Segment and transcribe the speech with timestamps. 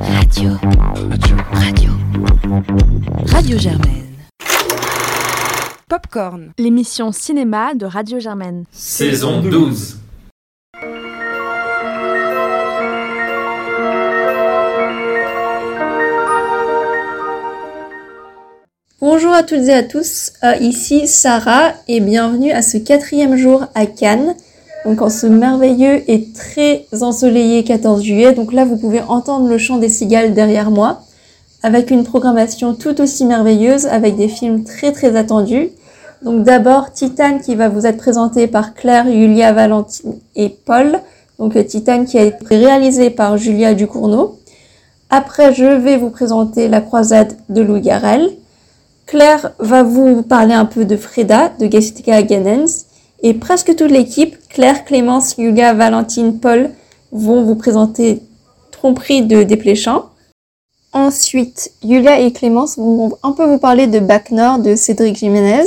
[0.00, 0.50] Radio.
[1.10, 1.36] Radio.
[1.52, 1.90] Radio.
[3.26, 4.06] Radio Germaine.
[5.88, 8.64] Popcorn, l'émission cinéma de Radio Germaine.
[8.70, 9.98] Saison 12.
[19.00, 23.66] Bonjour à toutes et à tous, euh, ici Sarah et bienvenue à ce quatrième jour
[23.74, 24.36] à Cannes.
[24.88, 28.32] Donc en ce merveilleux et très ensoleillé 14 juillet.
[28.32, 31.02] Donc là vous pouvez entendre le chant des cigales derrière moi
[31.62, 35.68] avec une programmation tout aussi merveilleuse avec des films très très attendus.
[36.22, 41.00] Donc d'abord Titane qui va vous être présenté par Claire, Julia, Valentine et Paul.
[41.38, 44.38] Donc Titane qui a été réalisé par Julia Ducournau.
[45.10, 48.30] Après je vais vous présenter La croisade de Louis Garrel.
[49.04, 52.86] Claire va vous parler un peu de Freda de Jessica Ganens
[53.22, 56.70] et presque toute l'équipe, Claire, Clémence, Yuga, Valentine, Paul,
[57.12, 58.22] vont vous présenter
[58.70, 60.10] Tromperie de Desplechamps.
[60.92, 65.64] Ensuite, Yulia et Clémence vont un peu vous parler de Bac de Cédric Jiménez.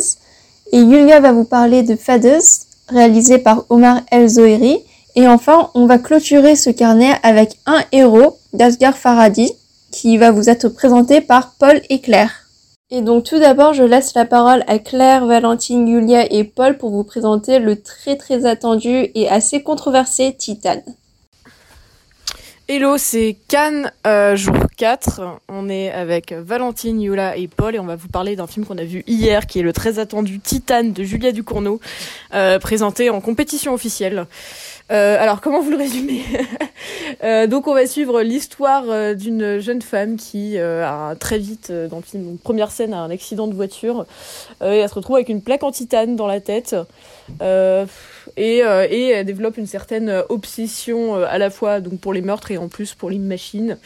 [0.71, 2.39] Et Yulia va vous parler de Fadez,
[2.87, 4.79] réalisé par Omar El Zoheri.
[5.15, 9.51] Et enfin, on va clôturer ce carnet avec un héros d'Asghar Faradi,
[9.91, 12.40] qui va vous être présenté par Paul et Claire.
[12.93, 16.89] Et donc tout d'abord, je laisse la parole à Claire, Valentine, Julia et Paul pour
[16.89, 20.83] vous présenter le très très attendu et assez controversé Titan.
[22.67, 25.21] Hello, c'est Cannes, euh, jour 4.
[25.47, 28.77] On est avec Valentine, Yula et Paul et on va vous parler d'un film qu'on
[28.77, 31.79] a vu hier qui est le très attendu Titan de Julia Ducournau,
[32.33, 34.25] euh, présenté en compétition officielle.
[34.91, 36.21] Euh, alors, comment vous le résumez
[37.23, 41.97] euh, Donc, on va suivre l'histoire euh, d'une jeune femme qui a très vite, dans
[42.13, 44.05] le première scène, a un accident de voiture
[44.61, 46.75] et elle se retrouve avec une plaque en titane dans la tête.
[48.37, 52.67] Et, elle développe une certaine obsession à la fois donc pour les meurtres et en
[52.67, 53.77] plus pour les machines.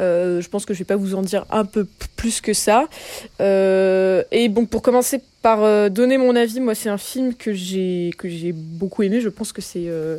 [0.00, 2.86] je pense que je vais pas vous en dire un peu plus que ça.
[3.40, 8.10] et bon, pour commencer par euh, donner mon avis, moi c'est un film que j'ai
[8.54, 9.20] beaucoup aimé.
[9.20, 10.16] Je pense que c'est euh,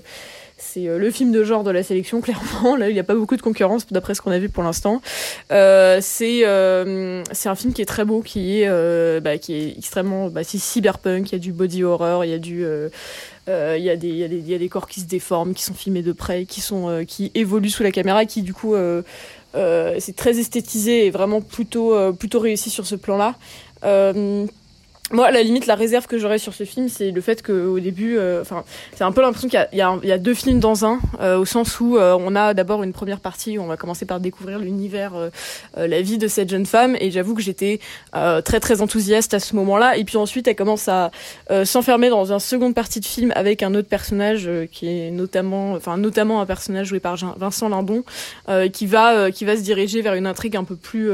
[0.78, 2.76] euh, le film de genre de la sélection clairement.
[2.76, 5.02] Là, il n'y a pas beaucoup de concurrence d'après ce qu'on a vu pour l'instant.
[5.50, 11.32] c'est un film qui est très beau, qui est bah, extrêmement bah, cyberpunk.
[11.32, 13.96] Il y a du body horror, il y a y, a
[14.60, 17.04] des, corps qui se déforment, qui sont filmés de près, qui, sont,
[17.34, 18.76] évoluent sous la caméra, qui du coup
[19.56, 23.34] c'est très esthétisé et vraiment plutôt, plutôt réussi sur ce plan-là.
[25.12, 27.80] Moi, à la limite, la réserve que j'aurais sur ce film, c'est le fait qu'au
[27.80, 28.64] début, euh, enfin,
[28.96, 31.46] c'est un peu l'impression qu'il y, y, y, a deux films dans un, euh, au
[31.46, 34.58] sens où euh, on a d'abord une première partie où on va commencer par découvrir
[34.58, 35.14] l'univers,
[35.78, 37.80] la vie de cette jeune femme, et j'avoue que j'étais
[38.12, 39.98] très très enthousiaste à ce moment-là.
[39.98, 41.12] Et puis ensuite, elle commence à
[41.66, 45.98] s'enfermer dans une seconde partie de film avec un autre personnage qui est notamment, enfin,
[45.98, 48.04] notamment un personnage joué par Vincent Lindon,
[48.74, 51.12] qui va qui va se diriger vers une intrigue un peu plus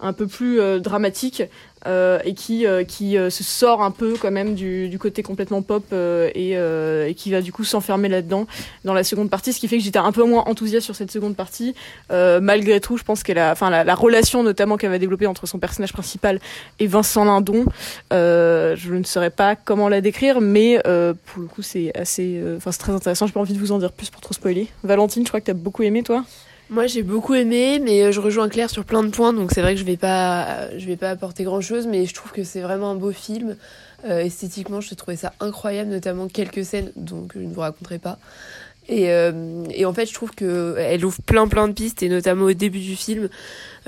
[0.00, 4.30] un peu plus dramatique euh, et qui euh, qui euh, se sort un peu quand
[4.30, 8.46] même du, du côté complètement pop et, et, qui va du coup s'enfermer là-dedans
[8.84, 11.10] dans la seconde partie, ce qui fait que j'étais un peu moins enthousiaste sur cette
[11.10, 11.74] seconde partie.
[12.10, 15.46] malgré tout, je pense qu'elle a, enfin la, la, relation notamment qu'elle va développer entre
[15.46, 16.40] son personnage principal
[16.78, 17.64] et Vincent Lindon,
[18.10, 22.78] je ne saurais pas comment la décrire, mais pour le coup c'est assez, enfin c'est
[22.78, 23.26] très intéressant.
[23.26, 24.68] J'ai pas envie de vous en dire plus pour trop spoiler.
[24.82, 26.24] Valentine, je crois que t'as beaucoup aimé toi?
[26.70, 29.60] Moi, j'ai beaucoup aimé, mais euh, je rejoins Claire sur plein de points, donc c'est
[29.60, 32.42] vrai que je vais pas, je vais pas apporter grand chose, mais je trouve que
[32.42, 33.56] c'est vraiment un beau film.
[34.06, 38.18] Euh, esthétiquement, je trouvais ça incroyable, notamment quelques scènes, donc je ne vous raconterai pas.
[38.88, 42.46] Et, euh, en fait, je trouve que elle ouvre plein plein de pistes, et notamment
[42.46, 43.28] au début du film,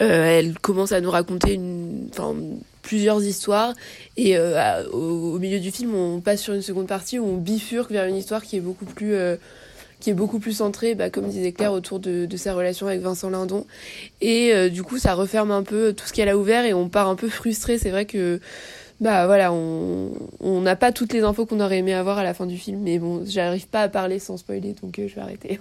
[0.01, 2.35] euh, elle commence à nous raconter une, enfin,
[2.83, 3.75] plusieurs histoires,
[4.17, 7.37] et euh, au, au, milieu du film, on passe sur une seconde partie où on
[7.37, 9.15] bifurque vers une histoire qui est beaucoup plus
[10.01, 13.31] qui est beaucoup plus centré, bah, comme disait Claire, autour de, sa relation avec Vincent
[13.31, 13.67] Lindon.
[14.21, 16.89] Et euh, du coup, ça referme un peu tout ce qu'elle a ouvert et on
[16.89, 17.79] part un peu frustré.
[17.79, 18.41] C'est vrai que
[19.01, 22.47] bah voilà, on n'a pas toutes les infos qu'on aurait aimé avoir à la fin
[22.47, 25.61] du film, mais bon, j'arrive pas à parler sans spoiler, donc euh, je vais arrêter.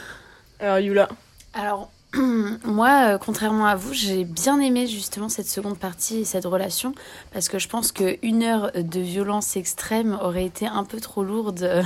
[0.60, 1.08] Alors Yula.
[1.54, 1.90] Alors
[2.64, 6.92] moi, euh, contrairement à vous, j'ai bien aimé justement cette seconde partie et cette relation
[7.32, 11.84] parce que je pense qu'une heure de violence extrême aurait été un peu trop lourde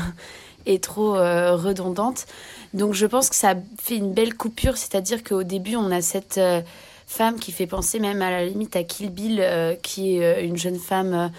[0.80, 2.26] trop euh, redondante.
[2.74, 6.38] Donc je pense que ça fait une belle coupure, c'est-à-dire qu'au début on a cette
[6.38, 6.60] euh,
[7.06, 10.56] femme qui fait penser même à la limite à Kill Bill, euh, qui est une
[10.56, 11.30] jeune femme.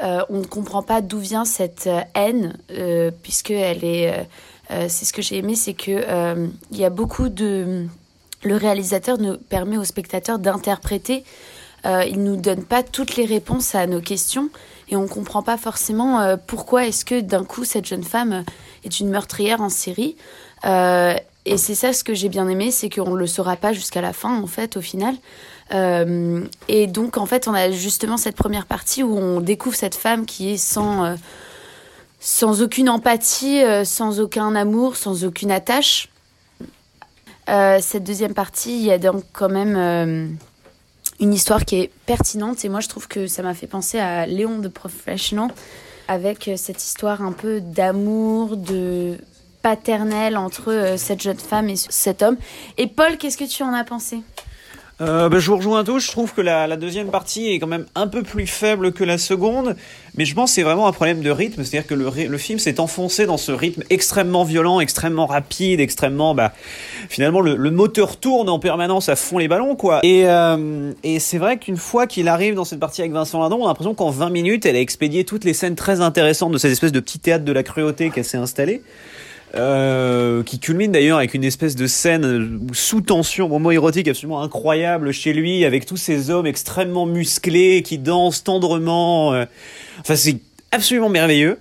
[0.00, 2.56] on ne comprend pas d'où vient cette haine,
[3.22, 4.28] puisque elle est.
[4.70, 7.86] c'est ce que j'ai aimé, c'est que il y a beaucoup de.
[8.42, 11.24] Le réalisateur nous permet aux spectateurs d'interpréter.
[11.84, 14.50] il nous donne pas toutes les réponses à nos questions
[14.88, 18.44] et on comprend pas forcément pourquoi est-ce que d'un coup cette jeune femme
[18.84, 20.16] est une meurtrière en série.
[20.64, 21.14] Euh,
[21.46, 24.00] et c'est ça ce que j'ai bien aimé, c'est qu'on ne le saura pas jusqu'à
[24.00, 25.14] la fin, en fait, au final.
[25.72, 29.94] Euh, et donc, en fait, on a justement cette première partie où on découvre cette
[29.94, 31.14] femme qui est sans, euh,
[32.18, 36.08] sans aucune empathie, euh, sans aucun amour, sans aucune attache.
[37.46, 40.36] cette deuxième partie, il y a donc quand même
[41.20, 42.64] une histoire qui est pertinente.
[42.64, 45.50] Et moi, je trouve que ça m'a fait penser à Léon de Professional,
[46.08, 49.18] avec cette histoire un peu d'amour, de
[49.62, 52.36] paternel entre euh, cette jeune femme et cet homme.
[52.78, 54.22] Et Paul, qu'est-ce que tu en as pensé?
[55.02, 56.00] Euh, bah, je vous rejoins tous.
[56.00, 59.18] Je trouve que la, deuxième partie est quand même un peu plus faible que la
[59.18, 59.76] seconde,
[60.16, 61.64] mais je pense que c'est vraiment un problème de rythme.
[61.64, 66.34] C'est-à-dire que le, le film s'est enfoncé dans ce rythme extrêmement violent, extrêmement rapide, extrêmement.
[66.34, 66.52] Bah,
[67.08, 70.00] finalement, le, moteur tourne en permanence à fond les ballons, quoi.
[70.02, 73.58] Et, euh, et c'est vrai qu'une fois qu'il arrive dans cette partie avec Vincent Lindon,
[73.60, 76.58] on a l'impression qu'en 20 minutes, elle a expédié toutes les scènes très intéressantes de
[76.58, 78.82] cette espèce de petit théâtre de la cruauté qu'elle s'est installée.
[79.56, 85.12] Euh, qui culmine d'ailleurs avec une espèce de scène sous tension, moment érotique absolument incroyable
[85.12, 89.32] chez lui, avec tous ces hommes extrêmement musclés qui dansent tendrement.
[89.32, 89.46] Euh.
[90.00, 90.38] Enfin, c'est
[90.72, 91.58] absolument merveilleux.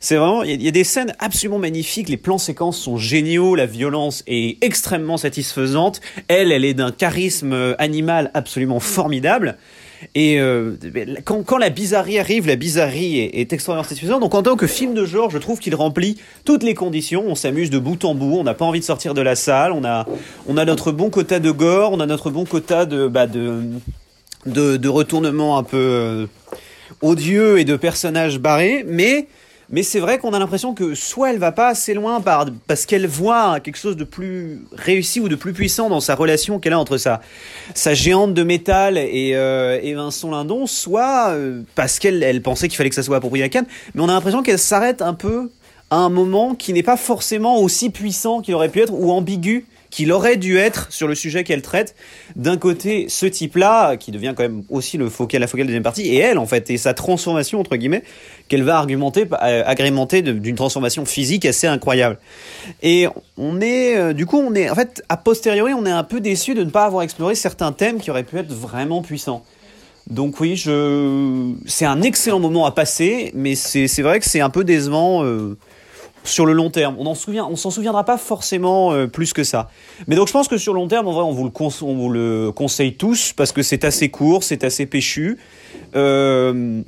[0.00, 3.66] C'est vraiment, il y, a des scènes absolument magnifiques, les plans séquences sont géniaux, la
[3.66, 6.00] violence est extrêmement satisfaisante.
[6.28, 9.56] Elle, elle est d'un charisme animal absolument formidable.
[10.14, 10.76] Et euh,
[11.24, 14.20] quand, la bizarrerie arrive, la bizarrerie est, est extrêmement satisfaisante.
[14.20, 17.24] Donc en tant que film de genre, je trouve qu'il remplit toutes les conditions.
[17.26, 19.72] On s'amuse de bout en bout, on n'a pas envie de sortir de la salle,
[19.72, 20.06] on a,
[20.46, 23.62] on a notre bon quota de gore, on a notre bon quota de, bah, de,
[24.46, 26.26] de retournements un peu euh,
[27.02, 29.26] odieux et de personnages barrés, mais
[29.70, 32.86] mais c'est vrai qu'on a l'impression que soit elle va pas assez loin par, parce
[32.86, 36.72] qu'elle voit quelque chose de plus réussi ou de plus puissant dans sa relation qu'elle
[36.72, 37.20] a entre sa,
[37.74, 42.68] sa géante de métal et, euh, et Vincent Lindon, soit euh, parce qu'elle elle pensait
[42.68, 43.66] qu'il fallait que ça soit approprié à Cannes.
[43.94, 45.50] Mais on a l'impression qu'elle s'arrête un peu
[45.90, 49.66] à un moment qui n'est pas forcément aussi puissant qu'il aurait pu être ou ambigu
[49.90, 51.94] qu'il aurait dû être sur le sujet qu'elle traite.
[52.36, 55.82] D'un côté, ce type-là, qui devient quand même aussi le focal, la focale de deuxième
[55.82, 58.02] partie, et elle, en fait, et sa transformation, entre guillemets,
[58.48, 62.18] qu'elle va argumenter, euh, agrémenter d'une transformation physique assez incroyable.
[62.82, 63.06] Et
[63.36, 66.20] on est, euh, du coup, on est, en fait, a posteriori, on est un peu
[66.20, 69.44] déçu de ne pas avoir exploré certains thèmes qui auraient pu être vraiment puissants.
[70.08, 74.48] Donc oui, je, c'est un excellent moment à passer, mais c'est vrai que c'est un
[74.48, 75.22] peu décevant.
[75.22, 75.56] Euh,
[76.28, 76.96] sur le long terme.
[76.98, 79.70] On en s'en souviendra pas forcément euh, plus que ça.
[80.06, 83.52] Mais donc je pense que sur le long terme, on vous le, conseille tous parce
[83.52, 85.38] que c'est assez court, c'est assez péchu.
[85.96, 86.82] Euh,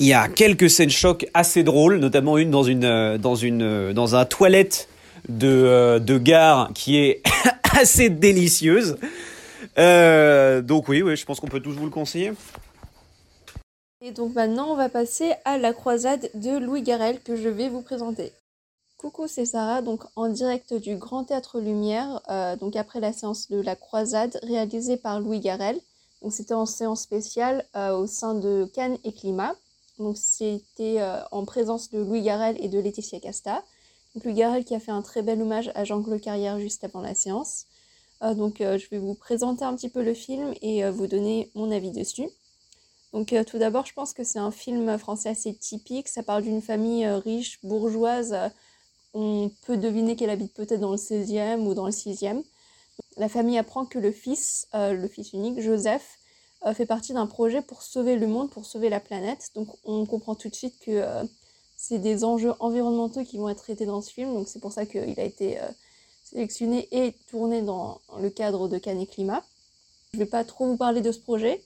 [0.00, 4.88] il y a quelques scènes chocs assez drôles, notamment une dans une euh, un toilette
[5.28, 7.22] de gare qui est
[7.78, 8.96] assez délicieuse.
[9.76, 12.32] donc oui, oui, je pense qu'on peut tous vous le conseiller.
[14.02, 17.68] Et donc maintenant, on va passer à la croisade de Louis Garrel que je vais
[17.68, 18.32] vous présenter.
[19.06, 23.48] Coucou, c'est Sarah, donc en direct du Grand Théâtre Lumière, euh, donc après la séance
[23.48, 25.78] de la croisade réalisée par Louis Garrel.
[26.22, 29.54] Donc c'était en séance spéciale euh, au sein de Cannes et Climat.
[30.00, 33.62] Donc c'était euh, en présence de Louis Garrel et de Laetitia Casta.
[34.16, 37.00] Donc Louis Garrel qui a fait un très bel hommage à Jean-Claude Carrière juste avant
[37.00, 37.66] la séance.
[38.22, 41.92] donc je vais vous présenter un petit peu le film et vous donner mon avis
[41.92, 42.28] dessus.
[43.12, 46.08] Donc tout d'abord, je pense que c'est un film français assez typique.
[46.08, 48.34] Ça parle d'une famille riche, bourgeoise,
[49.16, 52.42] on peut deviner qu'elle habite peut-être dans le 16e ou dans le 6e.
[53.16, 56.18] La famille apprend que le fils, euh, le fils unique, Joseph,
[56.66, 59.48] euh, fait partie d'un projet pour sauver le monde, pour sauver la planète.
[59.54, 61.24] Donc on comprend tout de suite que euh,
[61.78, 64.34] c'est des enjeux environnementaux qui vont être traités dans ce film.
[64.34, 65.58] Donc c'est pour ça qu'il a été
[66.22, 69.42] sélectionné et tourné dans le cadre de Cannes Climat.
[70.12, 71.62] Je ne vais pas trop vous parler de ce projet.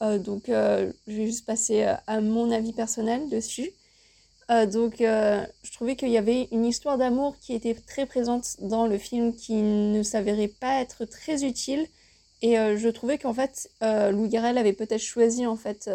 [0.00, 3.70] donc je vais juste passer à mon avis personnel dessus.
[4.50, 8.56] Euh, donc, euh, je trouvais qu'il y avait une histoire d'amour qui était très présente
[8.60, 11.86] dans le film, qui ne s'avérait pas être très utile.
[12.42, 15.90] Et euh, je trouvais qu'en fait, Louis Garrel avait peut-être choisi en fait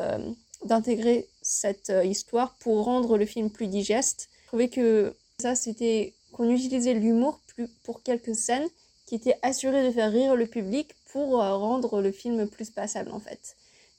[0.63, 4.29] d'intégrer cette histoire pour rendre le film plus digeste.
[4.43, 7.39] Je trouvais que ça, c'était qu'on utilisait l'humour
[7.83, 8.67] pour quelques scènes
[9.05, 13.19] qui étaient assurées de faire rire le public pour rendre le film plus passable en
[13.19, 13.55] fait.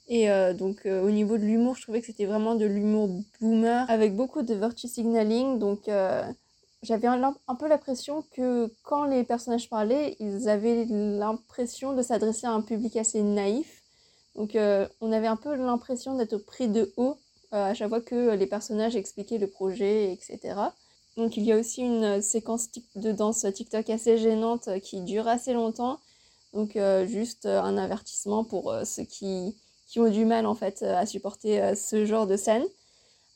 [0.07, 3.09] Et euh, donc euh, au niveau de l'humour, je trouvais que c'était vraiment de l'humour
[3.41, 5.59] boomer avec beaucoup de virtue signaling.
[5.59, 6.23] Donc euh,
[6.81, 12.47] j'avais un, un, peu l'impression que quand les personnages parlaient, ils avaient l'impression de s'adresser
[12.47, 13.83] à un public assez naïf.
[14.35, 14.55] Donc
[15.01, 17.17] on avait un peu l'impression d'être pris de haut
[17.51, 20.53] à chaque fois que les personnages expliquaient le projet, etc.
[21.17, 25.53] Donc il y a aussi une séquence de danse TikTok assez gênante qui dure assez
[25.53, 25.99] longtemps.
[26.53, 29.55] Donc juste un avertissement pour ceux qui
[29.87, 32.63] qui ont du mal en fait euh, à supporter euh, ce genre de scène.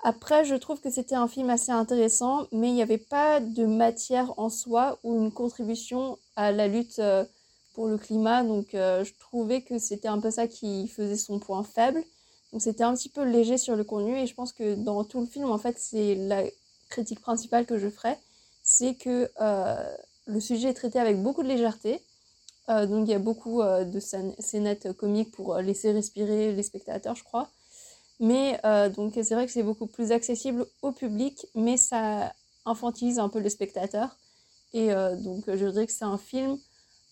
[0.03, 3.65] Après, je trouve que c'était un film assez intéressant, mais il n'y avait pas de
[3.65, 7.23] matière en soi ou une contribution à la lutte euh,
[7.73, 8.43] pour le climat.
[8.43, 12.03] Donc, je trouvais que c'était un peu ça qui faisait son point faible.
[12.51, 14.17] Donc, c'était un petit peu léger sur le contenu.
[14.17, 16.43] Et je pense que dans tout le film, en fait, c'est la
[16.89, 18.17] critique principale que je ferais.
[18.63, 19.29] C'est que
[20.25, 22.01] le sujet est traité avec beaucoup de légèreté.
[22.87, 27.49] Donc, il y a beaucoup de scénettes comiques pour laisser respirer les spectateurs, je crois.
[28.21, 32.31] Mais euh, donc c'est vrai que c'est beaucoup plus accessible au public, mais ça
[32.65, 34.15] infantilise un peu le spectateur.
[34.73, 36.59] Et euh, donc je dirais que c'est un film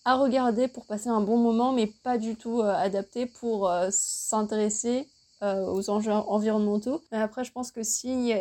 [0.04, 5.08] à regarder pour passer un bon moment, mais pas du tout euh, adapté pour s'intéresser
[5.42, 7.02] aux enjeux environnementaux.
[7.10, 8.34] Mais après, je pense que si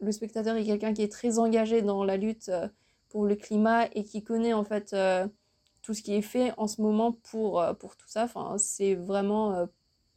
[0.00, 2.50] le spectateur est quelqu'un qui est très engagé dans la lutte
[3.10, 4.96] pour le climat et qui connaît en fait
[5.86, 9.68] tout ce qui est fait en ce moment pour, pour tout ça, enfin, c'est vraiment,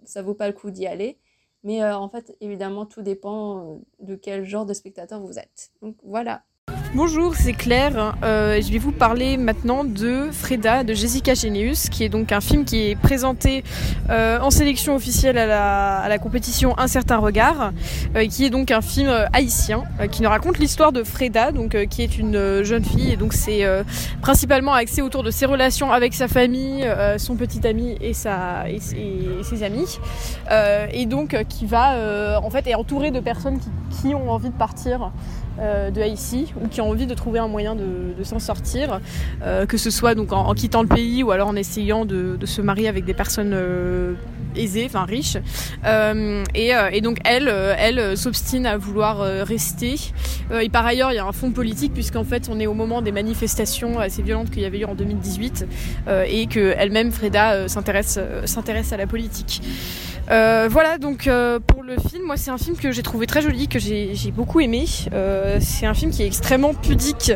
[0.04, 1.20] ça vaut pas le coup d'y aller.
[1.64, 5.72] Mais euh, en fait, évidemment, tout dépend euh, de quel genre de spectateur vous êtes.
[5.82, 6.44] Donc voilà.
[6.96, 8.16] Bonjour, c'est Claire.
[8.24, 12.42] Euh, je vais vous parler maintenant de Freda de Jessica Genius, qui est donc un
[12.42, 13.64] film qui est présenté
[14.10, 17.74] euh, en sélection officielle à la, à la, compétition Un certain regard,
[18.16, 21.52] euh, qui est donc un film euh, haïtien euh, qui nous raconte l'histoire de Freda,
[21.52, 23.64] donc qui est une jeune fille et donc c'est
[24.22, 28.80] principalement axé autour de ses relations avec sa famille, son petit ami et sa et
[28.80, 30.00] ses amis,
[30.92, 33.70] et donc qui va en fait est entourée de personnes qui,
[34.02, 35.12] qui ont envie de partir
[35.60, 39.00] euh, de Haïti ou qui ont envie de trouver un moyen de, s'en sortir,
[39.44, 42.62] euh, que ce soit donc en, quittant le pays ou alors en essayant de, se
[42.62, 44.14] marier avec des personnes euh,
[44.56, 45.38] aisées, enfin riches.
[46.56, 49.96] Et, et, donc elle, elle s'obstine à vouloir rester.
[50.62, 53.02] et par ailleurs, il y a un fond politique puisqu'en fait, on est au moment
[53.02, 55.66] des manifestations assez violentes qu'il y avait eu en 2018
[56.28, 59.62] et que elle-même, Freda, s'intéresse s'intéresse à la politique.
[60.30, 63.42] Euh, voilà donc euh, pour le film, moi c'est un film que j'ai trouvé très
[63.42, 64.86] joli, que j'ai beaucoup aimé.
[65.14, 67.32] Euh, c'est un film qui est extrêmement pudique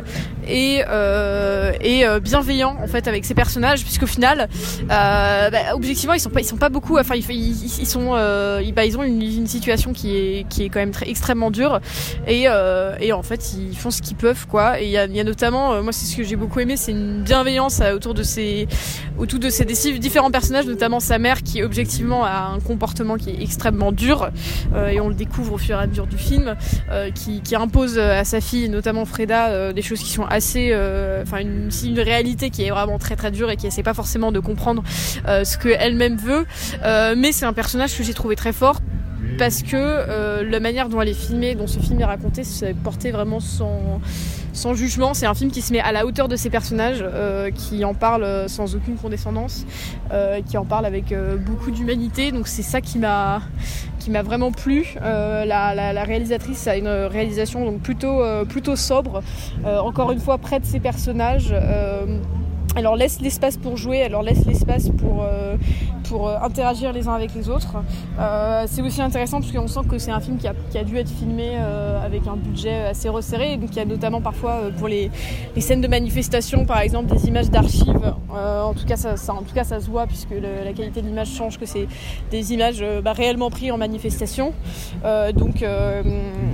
[0.47, 4.47] et, euh, euh, bienveillant en fait avec ses personnages, puisqu'au final,
[4.87, 8.15] bah, objectivement ils sont pas ils sont pas beaucoup, enfin ils, ils, sont
[8.61, 11.79] ils, bah, ils ont une, situation qui est qui est quand même très extrêmement dure
[12.27, 12.45] et,
[12.99, 14.81] et en fait ils font ce qu'ils peuvent quoi.
[14.81, 17.81] Et il y a, notamment, moi c'est ce que j'ai beaucoup aimé, c'est une bienveillance
[17.93, 18.67] autour de ces
[19.17, 23.41] autour de ces différents personnages, notamment sa mère qui objectivement a un comportement qui est
[23.41, 24.29] extrêmement dur
[24.73, 26.55] euh, et on le découvre au fur et à mesure du film
[26.91, 30.73] euh, qui, qui, impose à sa fille notamment Freda euh, des choses qui sont assez
[31.21, 34.39] enfin une, réalité qui est vraiment très très dure et qui essaie pas forcément de
[34.39, 34.83] comprendre
[35.25, 36.45] ce que elle-même veut
[37.15, 38.79] mais c'est un personnage que j'ai trouvé très fort
[39.37, 42.73] parce que euh, la manière dont elle est filmée, dont ce film est raconté, c'est
[42.73, 43.99] porté vraiment sans,
[44.53, 45.13] sans jugement.
[45.13, 47.93] C'est un film qui se met à la hauteur de ses personnages, euh, qui en
[47.93, 49.65] parle sans aucune condescendance,
[50.11, 52.31] euh, qui en parle avec euh, beaucoup d'humanité.
[52.31, 53.41] Donc c'est ça qui m'a
[54.03, 54.95] qui m'a vraiment plu.
[55.01, 59.21] Euh, la, la, réalisatrice a une réalisation donc plutôt plutôt sobre,
[59.65, 61.53] encore une fois près de ses personnages
[62.75, 65.55] elle leur laisse l'espace pour jouer, elle leur laisse l'espace pour, euh,
[66.09, 67.75] pour euh, interagir les uns avec les autres.
[68.19, 70.83] Euh, c'est aussi intéressant parce qu'on sent que c'est un film qui a, qui a
[70.83, 71.55] dû être filmé
[72.03, 73.57] avec un budget assez resserré.
[73.57, 75.11] Donc il y a notamment parfois pour les,
[75.55, 78.13] les, scènes de manifestation, par exemple, des images d'archives.
[78.29, 81.29] En, tout cas, ça, en tout cas, ça se voit puisque la qualité de l'image
[81.29, 81.87] change, que c'est
[82.31, 84.53] des images bah, réellement prises en manifestation.
[85.35, 85.63] donc,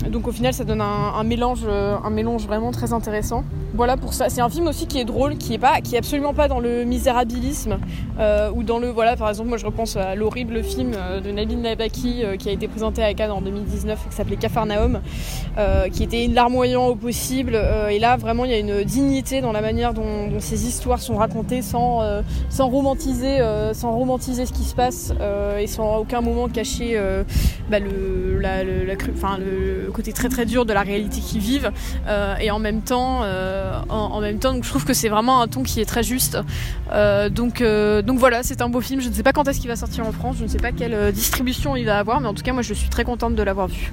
[0.10, 3.44] donc au final, ça donne un, un, mélange, un mélange vraiment très intéressant.
[3.74, 4.30] Voilà pour ça.
[4.30, 6.60] C'est un film aussi qui est drôle, qui est pas, qui est absolument pas dans
[6.60, 7.78] le misérabilisme
[8.20, 11.30] euh, ou dans le voilà par exemple moi je repense à l'horrible film euh, de
[11.30, 15.02] Nabil Nabaki euh, qui a été présenté à Cannes en 2019 qui s'appelait Cafarnaum
[15.60, 17.54] euh, qui était larmoyant au possible
[17.92, 21.16] et là vraiment il y a une dignité dans la manière dont, ces histoires sont
[21.16, 22.02] racontées sans
[22.50, 23.38] sans romantiser
[23.74, 25.14] sans romantiser ce qui se passe
[25.60, 27.00] et sans à aucun moment cacher
[27.70, 31.72] bah, le la, le, enfin, le côté très très dur de la réalité qu'ils vivent
[32.42, 35.48] et en même temps en, en, même temps donc je trouve que c'est vraiment un
[35.48, 36.38] ton qui est très juste.
[36.92, 39.02] Euh, donc, euh, donc voilà, c'est un beau film.
[39.02, 40.72] Je ne sais pas quand est-ce qu'il va sortir en France, je ne sais pas
[40.72, 43.36] quelle euh, distribution il va avoir, mais en tout cas, moi je suis très contente
[43.36, 43.92] de l'avoir vu.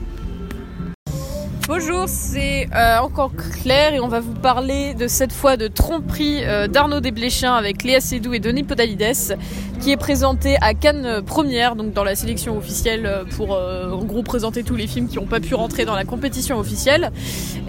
[1.68, 2.68] Bonjour, c'est
[3.02, 7.82] encore Claire et on va vous parler de cette fois de tromperie d'Arnaud Desplechin avec
[7.82, 9.36] Léa Seydoux et Denis Podalides
[9.80, 14.22] qui est présenté à Cannes première, donc dans la sélection officielle pour euh, en gros
[14.22, 17.10] présenter tous les films qui n'ont pas pu rentrer dans la compétition officielle.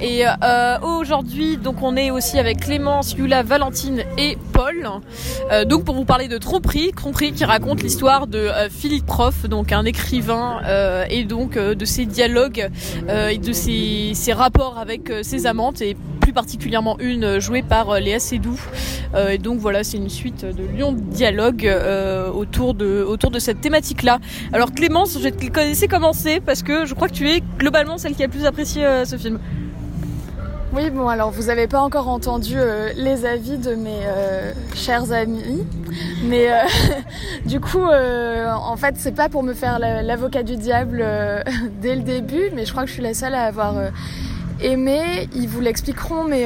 [0.01, 4.89] Et euh, aujourd'hui, donc on est aussi avec Clémence, Yula, Valentine et Paul.
[5.51, 9.71] Euh, donc pour vous parler de Tromperie, Tromperie qui raconte l'histoire de Philippe Prof, donc
[9.71, 10.61] un écrivain
[11.09, 12.69] et donc de ses dialogues
[13.29, 15.95] et de ses ses, rapports avec ses amantes et
[16.37, 18.59] particulièrement une jouée par Léa Seydoux.
[19.29, 21.65] et donc voilà, c'est une suite de de dialogue
[22.35, 24.19] autour, de, autour de cette thématique-là.
[24.53, 27.97] Alors Clémence, je vais te laisser commencer parce que je crois que tu es globalement
[27.97, 29.39] celle qui a le plus apprécié ce film.
[30.73, 35.13] Oui, bon, alors vous n'avez pas encore entendu euh, les avis de mes euh, chers
[35.13, 35.65] amis,
[36.25, 36.57] mais euh,
[37.45, 41.03] du coup, en fait, c'est pas pour me faire l'avocat du diable
[41.81, 43.75] dès le début, mais je crois que je suis la seule à avoir
[44.61, 45.29] aimé.
[45.35, 46.45] Ils vous l'expliqueront, mais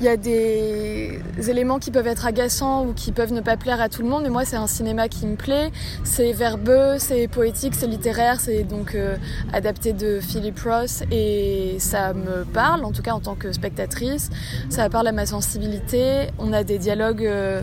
[0.00, 3.80] il y a des éléments qui peuvent être agaçants ou qui peuvent ne pas plaire
[3.80, 5.72] à tout le monde, mais moi c'est un cinéma qui me plaît.
[6.04, 9.16] C'est verbeux, c'est poétique, c'est littéraire, c'est donc euh,
[9.52, 14.30] adapté de Philip Ross et ça me parle, en tout cas en tant que spectatrice.
[14.68, 16.28] Ça parle à ma sensibilité.
[16.38, 17.26] On a des dialogues.
[17.26, 17.62] Euh,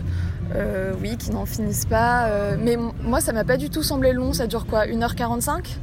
[0.54, 2.30] euh, oui, qui n'en finissent pas.
[2.56, 4.32] mais moi, ça m'a pas du tout semblé long.
[4.32, 4.86] Ça dure quoi?
[4.86, 5.76] 1h45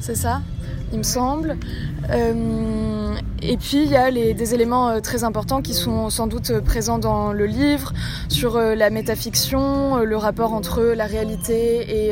[0.00, 0.40] C'est ça
[0.92, 1.56] il me semble.
[2.10, 6.60] Euh, et puis il y a des éléments euh, très importants qui sont sans doute
[6.60, 7.92] présents dans le livre
[8.28, 12.08] sur euh, la métafiction, le rapport entre la réalité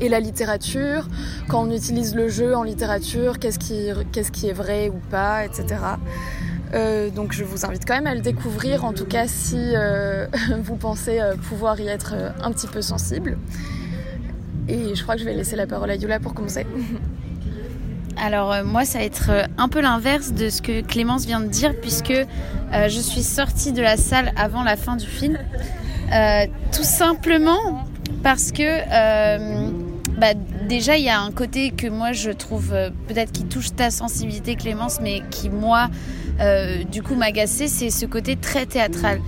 [0.00, 1.08] et, la littérature.
[1.48, 5.66] Quand on utilise le jeu en littérature, qu'est-ce qui est vrai ou pas, etc.
[7.14, 9.74] donc je vous invite quand même à le découvrir, en tout cas si
[10.62, 13.36] vous pensez pouvoir y être un petit peu sensible.
[14.68, 16.66] Et je crois que je vais laisser la parole à Yula pour commencer.
[18.20, 21.40] Alors euh, moi, ça va être euh, un peu l'inverse de ce que Clémence vient
[21.40, 25.38] de dire, puisque euh, je suis sortie de la salle avant la fin du film.
[26.72, 27.84] tout simplement
[28.22, 28.64] parce que
[30.18, 30.34] bah,
[30.68, 32.74] déjà, il y a un côté que moi, je trouve
[33.06, 35.88] peut-être qui touche ta sensibilité, Clémence, mais qui, moi,
[36.90, 39.20] du coup, m'agaçait, c'est ce côté très théâtral.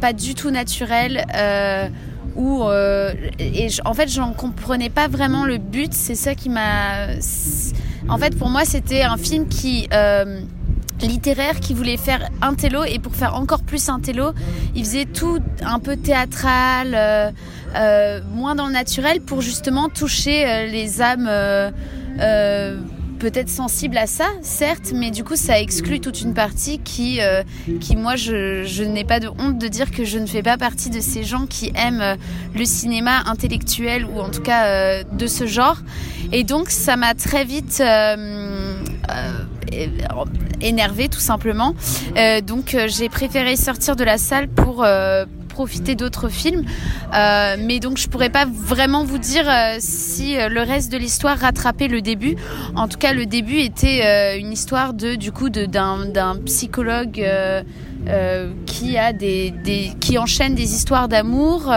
[0.00, 1.26] Pas du tout naturel.
[2.38, 2.64] Où
[3.38, 5.92] et en fait j'en comprenais pas vraiment le but.
[5.92, 7.08] C'est ça qui m'a
[8.08, 10.40] en fait, pour moi, c'était un film qui euh,
[11.02, 14.32] littéraire qui voulait faire un télo et pour faire encore plus un télo,
[14.74, 17.30] il faisait tout un peu théâtral, euh,
[17.76, 21.28] euh, moins dans le naturel pour justement toucher les âmes
[23.18, 27.20] peut-être sensibles à ça, certes, mais du coup ça exclut toute une partie qui,
[27.80, 30.56] qui moi je, je n'ai pas de honte de dire que je ne fais pas
[30.56, 32.16] partie de ces gens qui aiment
[32.54, 35.78] le cinéma intellectuel ou en tout cas de ce genre
[36.32, 38.74] et donc ça m'a très vite euh,
[39.10, 40.24] euh,
[40.60, 41.74] énervé tout simplement.
[42.16, 44.84] Euh, donc j'ai préféré sortir de la salle pour
[45.58, 46.62] profiter d'autres films.
[47.12, 49.46] mais donc je pourrais pas vraiment vous dire
[49.80, 52.36] si le reste de l'histoire rattrapait le début.
[52.76, 57.20] En tout cas, le début était une histoire de du coup d'un psychologue.
[58.66, 59.52] qui a des,
[59.98, 61.74] qui enchaîne des histoires d'amour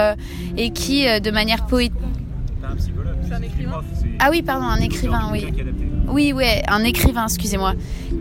[0.55, 1.97] et qui de manière poétique
[4.19, 5.47] ah oui, pardon, un écrivain, oui.
[6.07, 7.73] Oui, ouais, un écrivain, excusez-moi,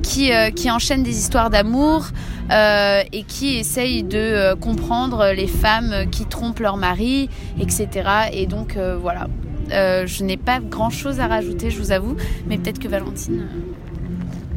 [0.02, 2.06] qui, euh, qui enchaîne des histoires d'amour
[2.50, 7.88] euh, et qui essaye de euh, comprendre les femmes qui trompent leur mari, etc.
[8.32, 9.26] Et donc voilà,
[9.70, 13.48] je n'ai pas grand-chose à rajouter, je vous avoue, mais peut-être que Valentine.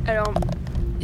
[0.06, 0.34] Alors,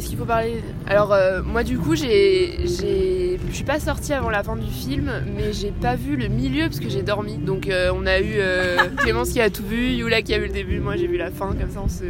[0.00, 4.14] est-ce qu'il faut parler Alors euh, moi du coup j'ai, j'ai, je suis pas sortie
[4.14, 7.36] avant la fin du film, mais j'ai pas vu le milieu parce que j'ai dormi.
[7.36, 10.46] Donc euh, on a eu euh, Clémence qui a tout vu, Yula qui a vu
[10.46, 12.04] le début, moi j'ai vu la fin, comme ça on se,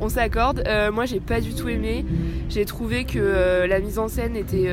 [0.00, 0.64] on s'accorde.
[0.94, 2.06] moi j'ai pas du tout aimé.
[2.48, 4.70] J'ai trouvé que la mise en scène était,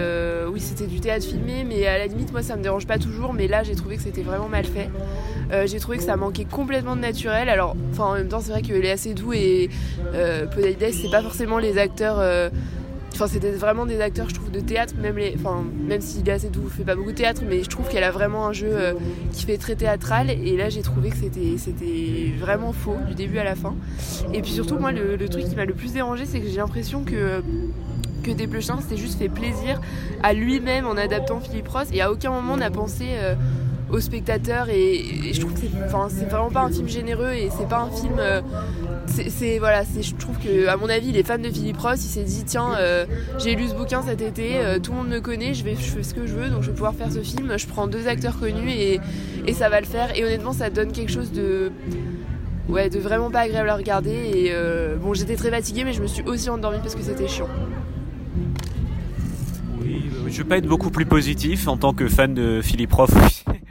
[0.49, 3.34] oui c'était du théâtre filmé, mais à la limite moi ça me dérange pas toujours,
[3.34, 4.89] mais là j'ai trouvé que c'était vraiment mal fait.
[5.67, 7.49] j'ai trouvé que ça manquait complètement de naturel.
[7.49, 9.69] Alors, enfin, en même temps, c'est vrai que est assez doux et
[10.13, 10.45] euh,
[10.91, 12.17] c'est pas forcément les acteurs
[13.13, 16.32] Enfin, c'était vraiment des acteurs, je trouve, de théâtre, même, les, enfin, même s'il est
[16.32, 18.69] assez doux, fait pas beaucoup de théâtre, mais je trouve qu'elle a vraiment un jeu
[18.71, 18.93] euh,
[19.32, 20.32] qui fait très théâtral.
[20.32, 23.76] Et là, j'ai trouvé que c'était, c'était vraiment faux du début à la fin.
[24.34, 27.04] Et puis surtout, moi, le, truc qui m'a le plus dérangé, c'est que j'ai l'impression
[27.04, 27.41] que
[28.23, 29.82] que Desplechin s'était juste fait plaisir
[30.23, 33.36] à lui-même en adaptant Philippe Ross et à aucun moment n'a pensé euh,
[33.91, 37.82] aux spectateurs et, je trouve que c'est vraiment pas un film généreux et c'est pas
[37.82, 38.41] un film euh,
[39.07, 42.23] c'est voilà je trouve que à mon avis les fans de Philippe Ross il s'est
[42.23, 43.05] dit tiens euh,
[43.37, 46.03] j'ai lu ce bouquin cet été euh, tout le monde me connaît je vais fais
[46.03, 48.39] ce que je veux donc je vais pouvoir faire ce film je prends deux acteurs
[48.39, 48.99] connus et,
[49.53, 50.17] ça va le faire.
[50.17, 51.71] Et honnêtement ça donne quelque chose de
[52.69, 54.53] ouais de vraiment pas agréable à regarder et
[55.01, 57.49] bon j'étais très fatiguée mais je me suis aussi endormie parce que c'était chiant.
[59.81, 63.11] Oui, je vais pas être beaucoup plus positif en tant que fan de Philippe Ross